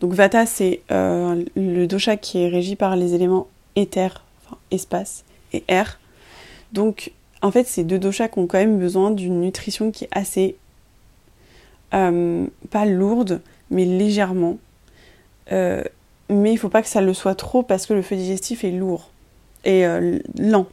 [0.00, 5.24] donc Vata c'est euh, le dosha qui est régi par les éléments éther, enfin espace,
[5.52, 6.00] et air.
[6.72, 10.56] Donc en fait, ces deux doshas ont quand même besoin d'une nutrition qui est assez
[11.90, 14.58] pas lourde, mais légèrement.
[15.50, 15.82] mais
[16.28, 19.10] il faut pas que ça le soit trop parce que le feu digestif est lourd
[19.64, 20.66] et euh, lent.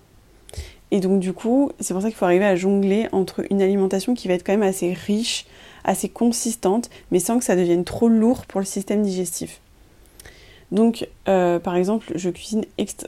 [0.91, 4.13] Et donc du coup, c'est pour ça qu'il faut arriver à jongler entre une alimentation
[4.13, 5.45] qui va être quand même assez riche,
[5.87, 9.61] assez consistante, mais sans que ça devienne trop lourd pour le système digestif.
[10.71, 12.65] Donc, euh, par exemple, je cuisine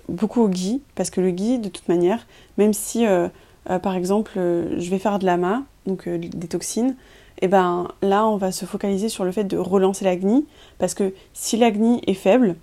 [0.08, 2.26] beaucoup au ghee, parce que le ghee, de toute manière,
[2.58, 3.28] même si, euh,
[3.66, 6.96] par exemple, je vais faire de l'ama, donc des toxines,
[7.42, 10.44] et eh ben là, on va se focaliser sur le fait de relancer l'acné,
[10.78, 12.56] parce que si l'acné est faible,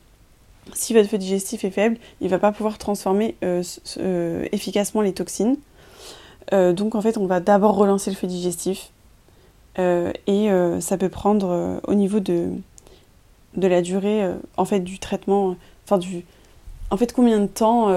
[0.75, 3.63] si votre feu digestif est faible, il ne va pas pouvoir transformer euh,
[3.99, 5.57] euh, efficacement les toxines.
[6.53, 8.91] Euh, donc en fait, on va d'abord relancer le feu digestif.
[9.79, 10.49] Et
[10.81, 12.49] ça peut prendre au niveau de,
[13.57, 16.25] de la durée en fait du traitement, enfin du,
[16.91, 17.89] en fait combien de temps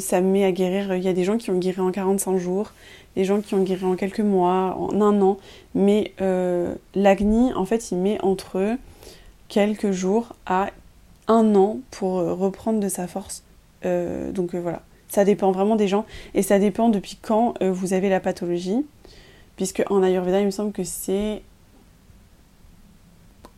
[0.00, 0.94] ça met à guérir?
[0.96, 2.72] Il y a des gens qui ont guéri en 45 jours,
[3.14, 5.38] des gens qui ont guéri en quelques mois, en un an.
[5.74, 6.12] Mais
[6.94, 8.76] l'acné, en fait, il met entre
[9.48, 10.70] quelques jours à
[11.28, 13.42] un an pour euh, reprendre de sa force.
[13.84, 17.92] Euh, donc euh, voilà, ça dépend vraiment des gens et ça dépend depuis quand vous
[17.92, 18.84] avez la pathologie.
[19.58, 21.42] Puisque en Ayurveda, il me semble que c'est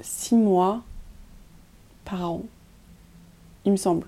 [0.01, 0.81] 6 mois
[2.07, 2.43] par an.
[3.67, 4.07] Il me semble.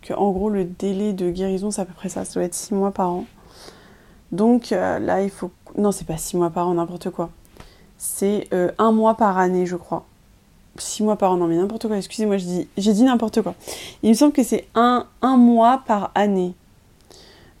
[0.00, 2.24] Que en gros, le délai de guérison, c'est à peu près ça.
[2.24, 3.26] Ça doit être 6 mois par an.
[4.32, 5.50] Donc là, il faut.
[5.76, 7.28] Non, c'est pas 6 mois par an, n'importe quoi.
[7.98, 8.48] C'est
[8.78, 10.06] un mois par année, je crois.
[10.78, 13.54] 6 mois par an, non mais n'importe quoi, excusez-moi, j'ai dit n'importe quoi.
[14.02, 16.54] Il me semble que c'est un, un, mois par année.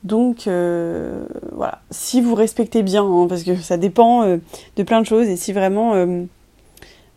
[0.04, 4.36] Donc euh, voilà, si vous respectez bien, hein, parce que ça dépend euh,
[4.76, 6.24] de plein de choses, et si vraiment, euh,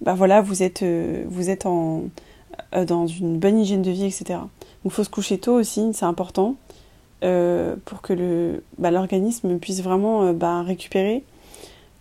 [0.01, 0.83] bah voilà, vous êtes,
[1.27, 2.03] vous êtes en,
[2.87, 4.25] dans une bonne hygiène de vie, etc.
[4.29, 6.55] Donc il faut se coucher tôt aussi, c'est important,
[7.21, 11.23] pour que bah, l'organisme puisse vraiment bah, récupérer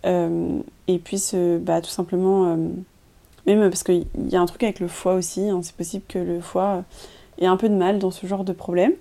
[0.05, 2.55] et puisse bah, tout simplement
[3.45, 5.59] même parce qu'il y a un truc avec le foie aussi, hein.
[5.63, 6.83] c'est possible que le foie
[7.39, 8.93] ait un peu de mal dans ce genre de problème,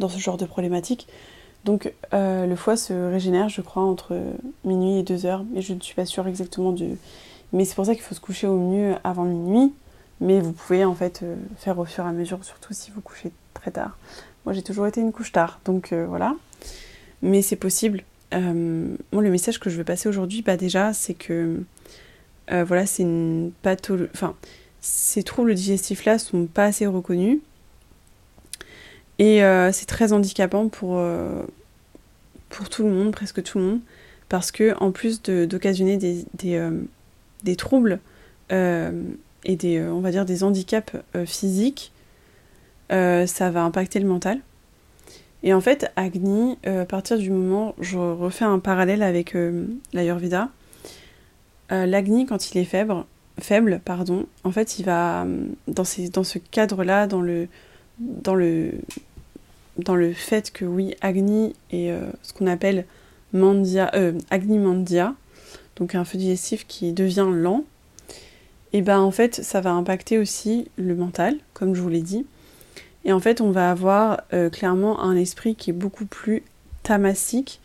[0.00, 1.08] dans ce genre de problématique.
[1.64, 4.20] Donc le foie se régénère, je crois, entre
[4.64, 6.96] minuit et 2 heures, mais je ne suis pas sûre exactement du...
[7.52, 9.72] Mais c'est pour ça qu'il faut se coucher au mieux avant minuit,
[10.20, 11.24] mais vous pouvez en fait
[11.56, 13.96] faire au fur et à mesure, surtout si vous couchez très tard.
[14.44, 16.34] Moi j'ai toujours été une couche tard, donc voilà.
[17.22, 18.02] Mais c'est possible.
[18.32, 21.62] moi le message que je veux passer aujourd'hui, bah déjà, c'est que
[22.48, 24.10] voilà, c'est une pathologie...
[24.14, 24.34] Enfin,
[24.80, 27.38] ces troubles digestifs-là sont pas assez reconnus.
[29.18, 31.42] Et euh, c'est très handicapant pour, euh,
[32.48, 33.80] pour tout le monde, presque tout le monde,
[34.28, 38.00] parce que en plus d'occasionner des, des, euh, troubles
[38.50, 40.94] et des, on va dire, des handicaps
[41.26, 41.92] physiques,
[42.90, 44.40] ça va impacter le mental.
[45.42, 49.36] Et en fait, Agni, à partir du moment, je refais un parallèle avec
[49.92, 50.50] l'Ayurveda,
[51.70, 53.04] l'Agni, quand il est faible,
[53.40, 55.26] faible, pardon, en fait, il va
[55.66, 57.48] dans, ces, dans ce cadre-là, dans le,
[57.98, 58.72] dans le,
[59.78, 62.84] dans le fait que oui, Agni est euh, ce qu'on appelle
[63.34, 65.14] euh, Agni mandia,
[65.76, 67.64] donc un feu digestif qui devient lent,
[68.72, 72.26] et ben en fait, ça va impacter aussi le mental, comme je vous l'ai dit.
[73.04, 76.42] Et en fait, on va avoir euh, clairement un esprit qui est beaucoup plus
[76.82, 77.60] tamasique.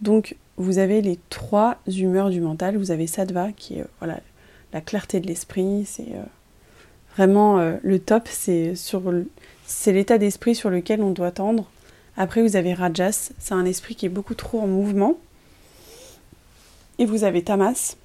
[0.00, 2.78] Donc, vous avez les trois humeurs du mental.
[2.78, 4.20] Vous avez Sattva, qui est voilà,
[4.72, 6.14] la clarté de l'esprit, c'est
[7.16, 9.12] vraiment le top, c'est sur
[9.66, 11.66] c'est l'état d'esprit sur lequel on doit tendre.
[12.16, 15.18] Après, vous avez Rajas, c'est un esprit qui est beaucoup trop en mouvement.
[16.98, 17.96] Et vous avez Tamas.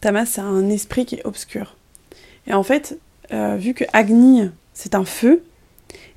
[0.00, 1.76] Tamas, c'est un esprit qui est obscur.
[2.46, 2.98] Et en fait,
[3.32, 5.42] euh, vu que Agni, c'est un feu,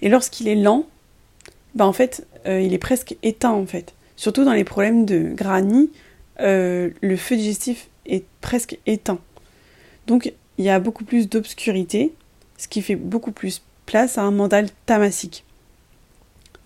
[0.01, 0.85] et lorsqu'il est lent,
[1.75, 3.93] ben en fait, il est presque éteint en fait.
[4.15, 5.89] Surtout dans les problèmes de Grani,
[6.39, 9.19] le feu digestif est presque éteint.
[10.07, 12.13] Donc il y a beaucoup plus d'obscurité,
[12.57, 15.43] ce qui fait beaucoup plus place à un mental tamasique.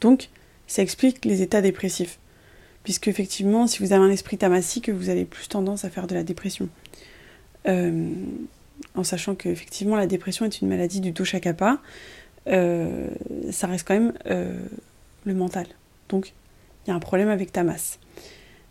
[0.01, 0.27] Donc
[0.67, 2.19] ça explique les états dépressifs.
[2.83, 6.15] Puisque effectivement, si vous avez un esprit tamasique, vous avez plus tendance à faire de
[6.15, 6.67] la dépression.
[7.65, 8.11] Euh,
[8.93, 11.79] en sachant que effectivement la dépression est une maladie du dosha kappa,
[12.47, 13.07] euh,
[13.51, 14.59] ça reste quand même euh,
[15.23, 15.67] le mental.
[16.09, 16.33] Donc
[16.85, 17.99] il y a un problème avec tamas.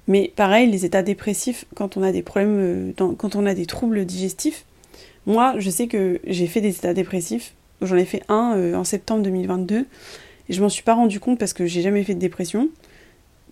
[0.08, 3.64] Mais pareil, les états dépressifs, quand on a des problèmes, euh, quand on a des
[3.64, 4.66] troubles digestifs,
[5.24, 7.54] moi, je sais que j'ai fait des états dépressifs.
[7.82, 9.86] J'en ai fait un euh, en septembre 2022 et
[10.52, 12.68] je m'en suis pas rendu compte parce que j'ai jamais fait de dépression.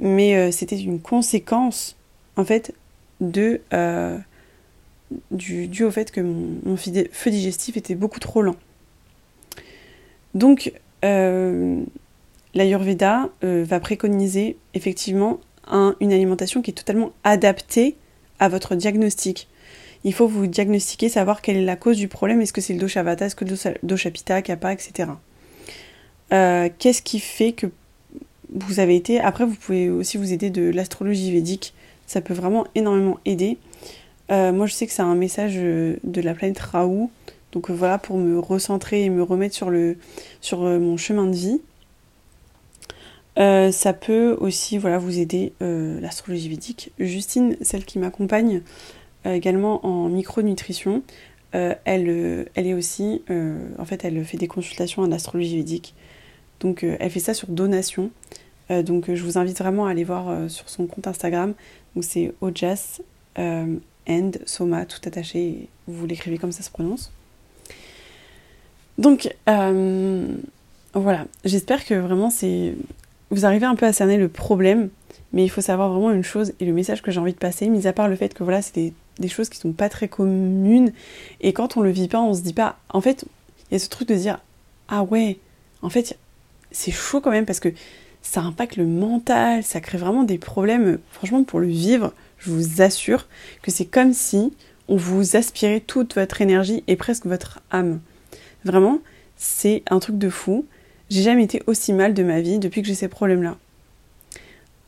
[0.00, 1.96] Mais euh, c'était une conséquence,
[2.36, 2.74] en fait,
[3.20, 3.60] de
[5.32, 8.56] du, dû au fait que mon, feu digestif était beaucoup trop lent.
[10.34, 10.72] Donc,
[12.54, 15.40] l'Ayurveda va préconiser effectivement
[16.00, 17.96] une alimentation qui est totalement adaptée
[18.38, 19.48] à votre diagnostic.
[20.04, 22.40] Il faut vous diagnostiquer, savoir quelle est la cause du problème.
[22.40, 25.10] Est-ce que c'est le dosha vata, est-ce que le dosha pitta, kappa, etc.
[26.32, 27.66] Euh, qu'est-ce qui fait que
[28.52, 29.20] vous avez été...
[29.20, 31.74] Après, vous pouvez aussi vous aider de l'astrologie védique.
[32.06, 33.58] Ça peut vraiment énormément aider.
[34.30, 37.10] Euh, moi, je sais que c'est un message euh, de la planète Raoult.
[37.52, 39.70] Donc voilà, pour me recentrer et me remettre sur,
[40.60, 41.60] mon chemin de vie.
[43.36, 46.92] Ça peut aussi voilà, vous aider l'astrologie védique.
[47.00, 48.62] Justine, celle qui m'accompagne
[49.24, 51.02] également en micronutrition,
[51.52, 53.22] elle, elle est aussi,
[53.78, 55.94] en fait, elle fait des consultations en astrologie védique.
[56.60, 58.10] Donc, elle fait ça sur donation.
[58.70, 61.54] donc, je vous invite vraiment à aller voir sur son compte Instagram.
[61.94, 63.00] Donc, c'est Ojas
[63.36, 65.68] and Soma, tout attaché.
[65.86, 67.12] Vous l'écrivez comme ça se prononce.
[68.98, 69.34] Donc,
[70.94, 71.26] voilà.
[71.44, 72.74] J'espère que vraiment c'est
[73.30, 74.88] vous arrivez un peu à cerner le problème,
[75.32, 77.68] mais il faut savoir vraiment une chose et le message que j'ai envie de passer,
[77.68, 78.92] mis à part le fait que voilà, c'est
[79.28, 80.92] choses qui sont pas très communes,
[81.40, 82.78] et quand on le vit pas, on se dit pas.
[82.88, 83.24] En fait,
[83.70, 84.38] il y a ce truc de dire
[84.88, 85.38] Ah ouais,
[85.82, 86.18] en fait,
[86.70, 87.72] c'est chaud quand même parce que
[88.22, 90.98] ça impacte le mental, ça crée vraiment des problèmes.
[91.12, 93.26] Franchement, pour le vivre, je vous assure
[93.62, 94.52] que c'est comme si
[94.88, 98.00] on vous aspirait toute votre énergie et presque votre âme.
[98.64, 98.98] Vraiment,
[99.36, 100.66] c'est un truc de fou.
[101.08, 103.56] J'ai jamais été aussi mal de ma vie depuis que j'ai ces problèmes-là.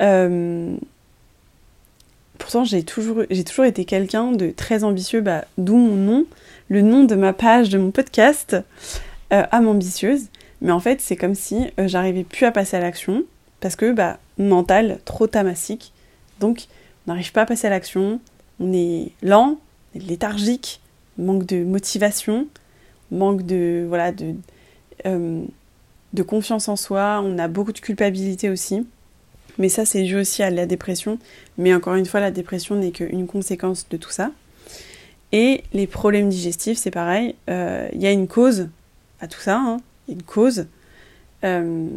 [0.02, 0.76] Euh,
[2.43, 3.24] pourtant, j'ai toujours,
[3.64, 6.26] été quelqu'un de très ambitieux, bah, d'où mon nom,
[6.68, 8.57] le nom de ma page, de mon podcast,
[9.32, 10.26] euh, âme ambitieuse.
[10.61, 13.22] Mais en fait, c'est comme si euh, j'arrivais plus à passer à l'action
[13.61, 15.93] parce que, bah, mental, trop tamasique.
[16.40, 16.66] Donc,
[17.07, 18.20] on n'arrive pas à passer à l'action,
[18.59, 19.59] on est lent,
[19.95, 20.80] on est léthargique,
[21.18, 22.49] manque de motivation,
[23.12, 24.34] manque de, voilà, de,
[25.05, 28.84] de confiance en soi, on a beaucoup de culpabilité aussi.
[29.59, 31.18] Mais ça, c'est dû aussi à la dépression.
[31.59, 34.30] Mais encore une fois, la dépression n'est qu'une conséquence de tout ça.
[35.32, 37.34] Et les problèmes digestifs, c'est pareil.
[37.48, 38.68] Il euh, y a une cause
[39.20, 39.57] à tout ça.
[39.57, 39.80] Hein.
[40.07, 40.66] Il y a une cause.
[41.44, 41.88] Euh,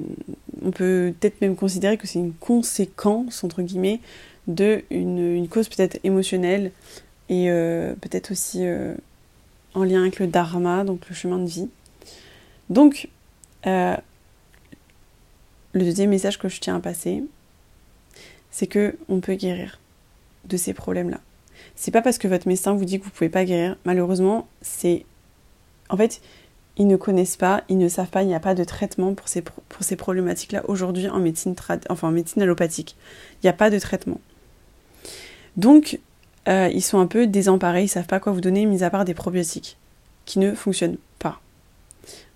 [0.63, 3.99] on peut peut-être même considérer que c'est une conséquence, entre guillemets,
[4.47, 6.71] de une, cause peut-être émotionnelle
[7.29, 8.63] et euh, peut-être aussi
[9.73, 11.69] en lien avec le dharma, donc le chemin de vie.
[12.69, 13.09] Donc,
[13.65, 13.97] le
[15.73, 17.23] deuxième message que je tiens à passer,
[18.55, 19.81] c'est que on peut guérir
[20.45, 21.19] de ces problèmes-là.
[21.75, 23.75] C'est pas parce que votre médecin vous dit que vous pouvez pas guérir.
[23.83, 25.05] Malheureusement, c'est
[25.89, 26.21] en fait,
[26.77, 29.27] ils ne connaissent pas, ils ne savent pas, il n'y a pas de traitement pour
[29.27, 31.53] ces, problématiques-là aujourd'hui en médecine,
[31.89, 32.95] enfin, en médecine allopathique.
[33.43, 34.21] Il n'y a pas de traitement.
[35.57, 35.99] Donc,
[36.47, 38.89] euh, ils sont un peu désemparés, ils ne savent pas quoi vous donner, mis à
[38.89, 39.75] part des probiotiques
[40.23, 41.41] qui ne fonctionnent pas.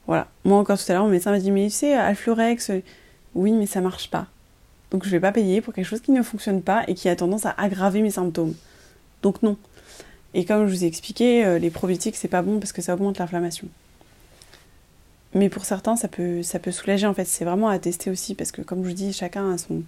[0.06, 0.28] Voilà.
[0.44, 2.72] Moi, encore tout à l'heure, mon médecin m'a dit Mais tu sais, Alflorex,
[3.36, 4.28] oui, mais ça marche pas.
[4.92, 7.10] Donc, je ne vais pas payer pour quelque chose qui ne fonctionne pas et qui
[7.10, 8.56] a tendance à aggraver mes symptômes.
[9.22, 9.58] Donc, non.
[10.34, 12.94] Et comme je vous ai expliqué, euh, les probiotiques, c'est pas bon parce que ça
[12.94, 13.68] augmente l'inflammation.
[15.34, 17.26] Mais pour certains, ça peut, soulager en fait.
[17.26, 19.84] C'est vraiment à tester aussi parce que, comme je vous dis, chacun a son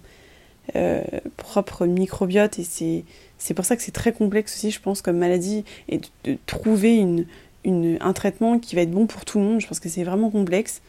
[0.76, 1.02] euh,
[1.36, 2.64] propre microbiote et
[3.38, 7.04] c'est, pour ça que c'est très complexe aussi, je pense, comme maladie et de, trouver
[7.64, 9.60] un traitement qui va être bon pour tout le monde.
[9.60, 10.80] Je pense que c'est vraiment complexe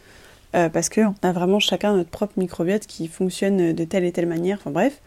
[0.55, 4.27] euh, parce qu'on a vraiment chacun notre propre microbiote qui fonctionne de telle et telle
[4.27, 4.57] manière.
[4.59, 4.99] Enfin bref.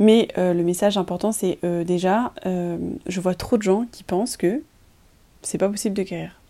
[0.00, 4.02] Mais euh, le message important, c'est euh, déjà, euh, je vois trop de gens qui
[4.02, 4.62] pensent que
[5.42, 6.40] c'est pas possible de guérir.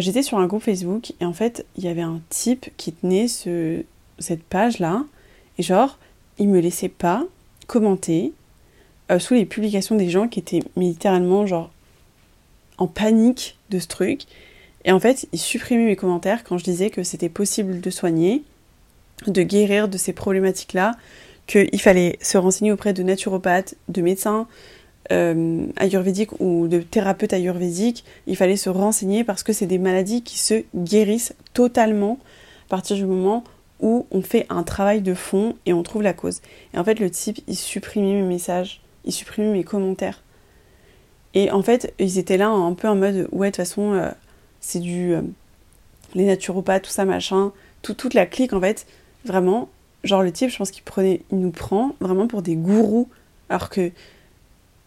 [0.00, 3.26] J'étais sur un groupe Facebook et en fait, il y avait un type qui tenait
[3.26, 3.84] ce,
[4.18, 5.04] cette page-là
[5.56, 5.98] et genre,
[6.36, 7.24] il me laissait pas
[7.66, 8.34] commenter
[9.18, 11.70] sous les publications des gens qui étaient littéralement genre
[12.76, 14.24] en panique de ce truc.
[14.88, 18.42] Et en fait, il supprimait mes commentaires quand je disais que c'était possible de soigner,
[19.26, 20.92] de guérir de ces problématiques-là,
[21.46, 24.48] qu'il fallait se renseigner auprès de naturopathes, de médecins
[25.12, 28.02] euh, ayurvédiques ou de thérapeutes ayurvédiques.
[28.26, 32.18] Il fallait se renseigner parce que c'est des maladies qui se guérissent totalement
[32.66, 33.44] à partir du moment
[33.80, 36.40] où on fait un travail de fond et on trouve la cause.
[36.72, 40.22] Et en fait, le type, il supprimait mes messages, il supprimait mes commentaires.
[41.34, 44.10] Et en fait, ils étaient là un peu en mode, ouais, de toute façon, euh,
[44.60, 45.14] c'est du...
[45.14, 45.22] Euh,
[46.14, 47.52] les naturopathes, tout ça, machin,
[47.82, 48.86] tout, toute la clique, en fait,
[49.24, 49.68] vraiment,
[50.04, 53.08] genre le type, je pense qu'il prenait, il nous prend vraiment pour des gourous,
[53.50, 53.90] alors que,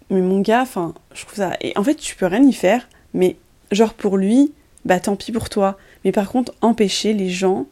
[0.09, 2.87] mais mon gars, enfin, je trouve ça, et en fait, tu peux rien y faire,
[3.13, 3.37] mais
[3.71, 4.51] genre pour lui,
[4.85, 5.77] bah tant pis pour toi.
[6.03, 7.67] Mais par contre, empêcher les gens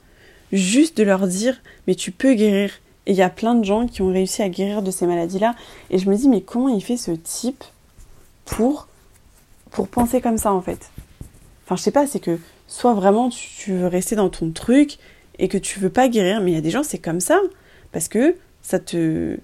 [0.52, 2.72] juste de leur dire, mais tu peux guérir.
[3.06, 5.56] Et il y a plein de gens qui ont réussi à guérir de ces maladies-là.
[5.90, 7.64] Et je me dis, mais comment il fait ce type
[8.46, 8.88] pour,
[9.72, 10.92] pour penser comme ça en fait?
[11.70, 14.98] Enfin, je sais pas, c'est que soit vraiment tu, veux rester dans ton truc
[15.38, 16.42] et que tu veux pas guérir.
[16.42, 17.40] Mais il y a des gens, c'est comme ça.
[17.92, 19.38] Parce que ça te.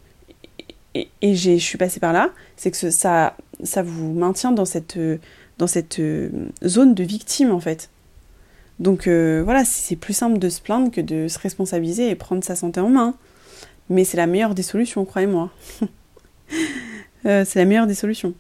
[0.95, 4.97] Et, et je suis passée par là, c'est que ça, ça vous maintient dans cette,
[5.59, 6.30] dans cette euh,
[6.65, 7.91] zone de victime, en fait.
[8.80, 12.43] Donc euh, voilà, c'est plus simple de se plaindre que de se responsabiliser et prendre
[12.43, 13.13] sa santé en main.
[13.91, 15.51] Mais c'est la meilleure des solutions, croyez-moi.
[17.26, 18.36] Euh, c'est la meilleure des solutions.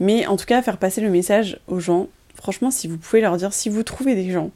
[0.00, 2.08] Mais en tout cas, faire passer le message aux gens,
[2.42, 4.50] franchement, si vous pouvez leur dire, si vous trouvez des gens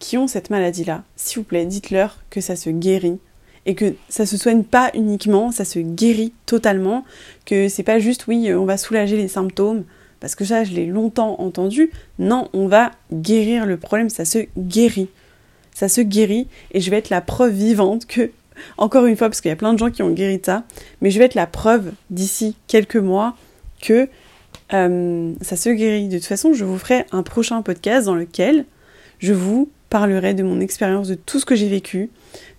[0.00, 3.20] qui ont cette maladie-là, s'il vous plaît, dites-leur que ça se guérit
[3.64, 7.04] et que ça se soigne pas uniquement, ça se guérit totalement,
[7.46, 9.84] que c'est pas juste oui, on va soulager les symptômes,
[10.18, 11.92] parce que ça je l'ai longtemps entendu.
[12.18, 15.08] Non, on va guérir le problème, ça se guérit.
[15.72, 18.32] Ça se guérit et je vais être la preuve vivante que,
[18.78, 20.64] encore une fois, parce qu'il y a plein de gens qui ont guéri de ça,
[21.00, 23.36] mais je vais être la preuve d'ici quelques mois
[23.80, 24.08] que
[24.74, 26.08] euh, ça se guérit.
[26.08, 28.64] De toute façon, je vous ferai un prochain podcast dans lequel
[29.18, 32.10] je vous parlerai de mon expérience, de tout ce que j'ai vécu,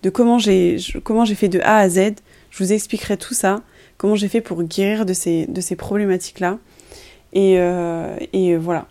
[0.02, 2.14] de comment j'ai comment j'ai fait de A à Z.
[2.50, 3.62] Je vous expliquerai tout ça,
[3.96, 6.58] comment j'ai fait pour guérir de ces, de ces problématiques-là.
[7.32, 8.86] Et, euh, et, voilà.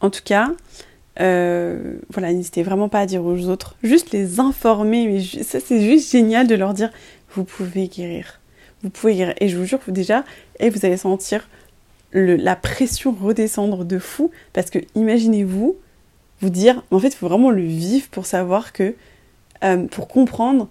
[0.00, 0.50] En tout cas,
[1.20, 5.06] euh, voilà, n'hésitez vraiment pas à dire aux autres, juste les informer.
[5.06, 6.90] Mais ça, c'est juste génial de leur dire,
[7.34, 8.40] vous pouvez guérir.
[8.82, 9.34] Vous pouvez guérir.
[9.40, 10.24] Et je vous jure déjà,
[10.58, 11.48] et vous allez sentir
[12.12, 14.30] la pression redescendre de fou.
[14.52, 15.76] Parce que imaginez-vous,
[16.40, 18.94] vous dire, en fait, il faut vraiment le vivre pour savoir que,
[19.64, 20.68] euh, pour comprendre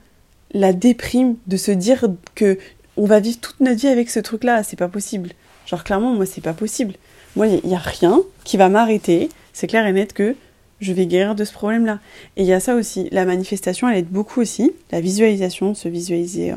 [0.54, 2.58] la déprime de se dire que
[2.98, 5.32] on va vivre toute notre vie avec ce truc-là, c'est pas possible.
[5.66, 6.96] Genre clairement, moi, c'est pas possible.
[7.38, 9.30] Moi, il n'y a rien qui va m'arrêter.
[9.54, 10.36] C'est clair et net que
[10.82, 12.00] je vais guérir de ce problème-là.
[12.36, 13.08] Et il y a ça aussi.
[13.12, 14.74] La manifestation, elle aide beaucoup aussi.
[14.92, 16.54] La visualisation, se visualiser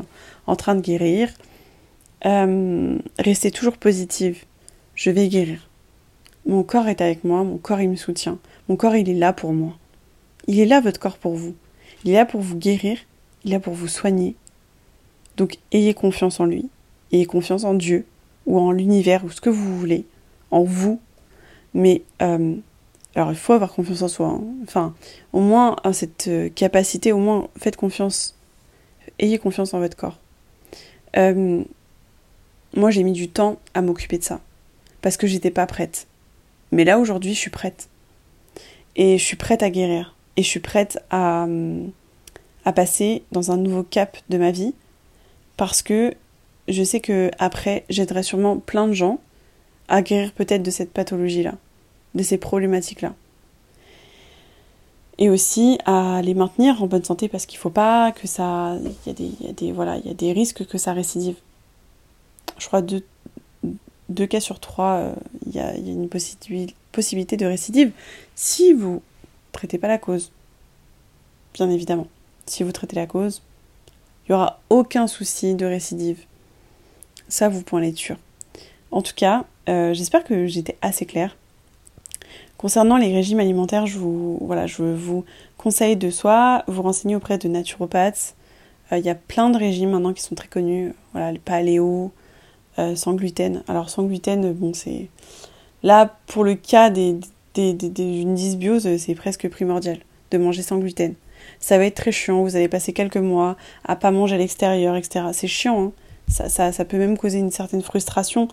[0.47, 1.29] en train de guérir.
[2.25, 4.43] Euh, rester toujours positive.
[4.95, 5.69] Je vais guérir.
[6.45, 8.39] Mon corps est avec moi, mon corps il me soutient.
[8.69, 9.77] Mon corps il est là pour moi.
[10.47, 11.55] Il est là votre corps pour vous.
[12.03, 12.97] Il est là pour vous guérir,
[13.43, 14.35] il est là pour vous soigner.
[15.37, 16.69] Donc ayez confiance en lui,
[17.11, 18.05] ayez confiance en Dieu
[18.45, 20.05] ou en l'univers ou ce que vous voulez,
[20.51, 21.01] en vous.
[21.73, 22.55] Mais euh,
[23.15, 24.27] Alors il faut avoir confiance en soi.
[24.27, 24.43] Hein.
[24.63, 24.93] Enfin,
[25.33, 28.35] au moins cette euh, capacité, au moins faites confiance.
[29.19, 30.19] Ayez confiance en votre corps.
[31.17, 31.63] Euh,
[32.75, 34.39] moi j'ai mis du temps à m'occuper de ça.
[35.05, 36.07] Parce que j'étais pas prête.
[36.71, 37.89] Mais là aujourd'hui je suis prête.
[38.95, 40.15] Et je suis prête à guérir.
[40.35, 41.45] Et je suis prête à,
[42.75, 44.73] passer dans un nouveau cap de ma vie.
[45.57, 46.15] Parce que
[46.67, 49.19] je sais que après j'aiderai sûrement plein de gens
[49.89, 51.53] à guérir peut-être de cette pathologie-là
[52.15, 53.13] de ces problématiques-là.
[55.19, 58.75] Et aussi à les maintenir en bonne santé parce qu'il ne faut pas que ça.
[59.05, 61.35] Il y, a des, voilà, il y a des risques que ça récidive.
[62.57, 63.03] Je crois deux,
[64.09, 65.13] deux cas sur trois, euh,
[65.45, 67.91] il y, a, une possibilité de récidive
[68.35, 69.01] si vous
[69.51, 70.31] traitez pas la cause.
[71.53, 72.07] Bien évidemment.
[72.45, 73.41] Si vous traitez la cause,
[74.27, 76.25] il n'y aura aucun souci de récidive.
[77.27, 78.17] Ça, vous pouvez l'être sûr.
[78.91, 81.35] En tout cas, euh, j'espère que j'étais assez claire.
[82.57, 85.25] Concernant les régimes alimentaires, je vous,
[85.57, 88.35] conseille de soit vous renseigner auprès de naturopathes.
[88.91, 90.93] Euh, il y a plein de régimes maintenant qui sont très connus.
[91.13, 92.11] Voilà, le paléo,
[92.79, 93.63] euh, sans gluten.
[93.67, 95.09] Alors sans gluten, bon, c'est...
[95.83, 97.21] Là, pour le cas d'une
[98.35, 99.99] dysbiose, c'est presque primordial
[100.31, 101.13] de manger sans gluten.
[101.59, 104.95] Ça va être très chiant, vous allez passer quelques mois à pas manger à l'extérieur,
[104.95, 105.25] etc.
[105.31, 105.91] C'est chiant, hein.
[106.27, 108.47] ça, ça, peut même causer une certaine frustration,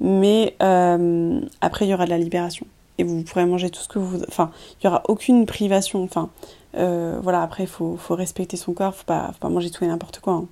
[0.00, 2.66] mais euh, après il y aura de la libération
[2.98, 4.22] et vous pourrez manger tout ce que vous...
[4.28, 6.02] Enfin, il n'y aura aucune privation.
[6.02, 6.30] Enfin,
[6.76, 9.86] euh, voilà, après, il faut, respecter son corps, faut pas, faut pas manger tout et
[9.86, 10.34] n'importe quoi.
[10.34, 10.46] Hein.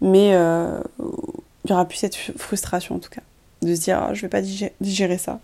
[0.00, 0.80] Mais euh,
[1.64, 3.22] il n'y aura plus cette frustration, en tout cas,
[3.62, 5.40] de se dire, oh, je vais pas digérer, ça,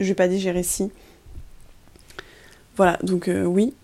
[0.00, 0.90] je vais pas digérer ci.
[2.76, 3.74] Voilà, donc euh, oui.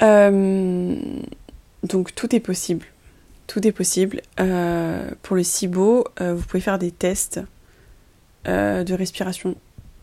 [0.00, 2.86] donc tout est possible.
[3.46, 4.22] Tout est possible.
[4.36, 7.40] pour le SIBO, vous pouvez faire des tests
[8.46, 9.56] de respiration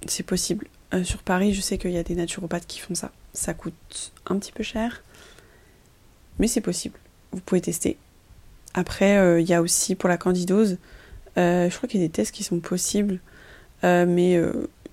[0.07, 0.67] c'est possible.
[0.93, 3.11] Euh, sur Paris, je sais qu'il y a des naturopathes qui font ça.
[3.33, 5.03] Ça coûte un petit peu cher,
[6.39, 6.97] mais c'est possible.
[7.31, 7.97] Vous pouvez tester.
[8.73, 10.77] Après, euh, il y a aussi pour la candidose,
[11.37, 13.19] euh, je crois qu'il y a des tests qui sont possibles,
[13.83, 14.33] mais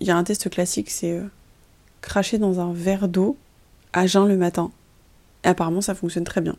[0.01, 1.21] il y a un test classique, c'est
[2.01, 3.37] cracher dans un verre d'eau
[3.93, 4.71] à jeun le matin.
[5.45, 6.57] Apparemment, ça fonctionne très bien.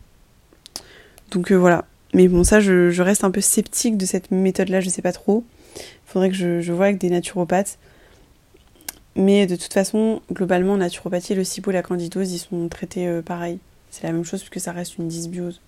[1.32, 1.86] Donc voilà.
[2.14, 5.44] Mais bon, ça, je, reste un peu sceptique de cette méthode-là, je sais pas trop.
[5.76, 7.78] Il faudrait que je, je vois avec des naturopathes.
[9.16, 13.22] Mais de toute façon, globalement, naturopathie, le SIBO et la candidose, ils sont traités euh,
[13.22, 13.60] pareil.
[13.92, 15.60] C'est la même chose puisque ça reste une dysbiose.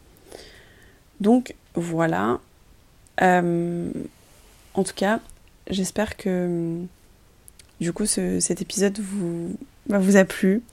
[1.21, 2.39] Donc voilà.
[3.21, 3.89] Euh,
[4.73, 5.19] en tout cas,
[5.69, 6.79] j'espère que
[7.79, 9.55] du coup cet épisode vous,
[9.87, 10.63] bah, vous a plu.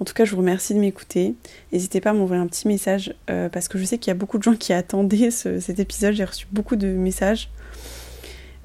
[0.00, 1.34] En tout cas, je vous remercie de m'écouter.
[1.72, 4.14] N'hésitez pas à m'envoyer un petit message euh, parce que je sais qu'il y a
[4.14, 6.14] beaucoup de gens qui attendaient cet épisode.
[6.14, 7.50] J'ai reçu beaucoup de messages.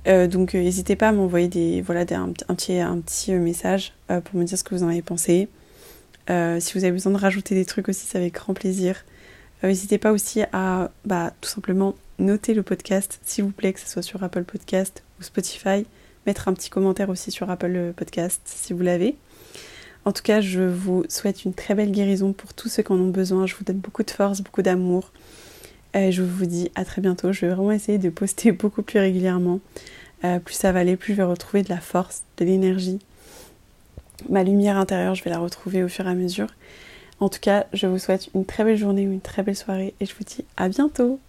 [0.08, 4.44] Euh, donc n'hésitez pas à m'envoyer des voilà un, petit, un petit message pour me
[4.44, 5.50] dire ce que vous en avez pensé.
[6.28, 9.04] si vous avez besoin de rajouter des trucs aussi, c'est avec grand plaisir.
[9.64, 13.88] N'hésitez pas aussi à bah, tout simplement noter le podcast, s'il vous plaît, que ce
[13.88, 15.86] soit sur Apple Podcast ou Spotify.
[16.28, 19.16] Mettre un petit commentaire aussi sur Apple Podcast si vous l'avez.
[20.05, 22.99] En tout cas, je vous souhaite une très belle guérison pour tous ceux qui en
[22.99, 23.45] ont besoin.
[23.45, 25.11] Je vous donne beaucoup de force, beaucoup d'amour.
[25.93, 27.32] Je vous dis à très bientôt.
[27.32, 29.59] Je vais vraiment essayer de poster beaucoup plus régulièrement.
[30.24, 32.99] Euh, plus ça va aller, plus je vais retrouver de la force, de l'énergie.
[34.30, 36.47] Ma lumière intérieure, je vais la retrouver au fur et à mesure.
[37.20, 39.93] En tout cas, je vous souhaite une très belle journée ou une très belle soirée
[39.99, 41.20] et je vous dis à bientôt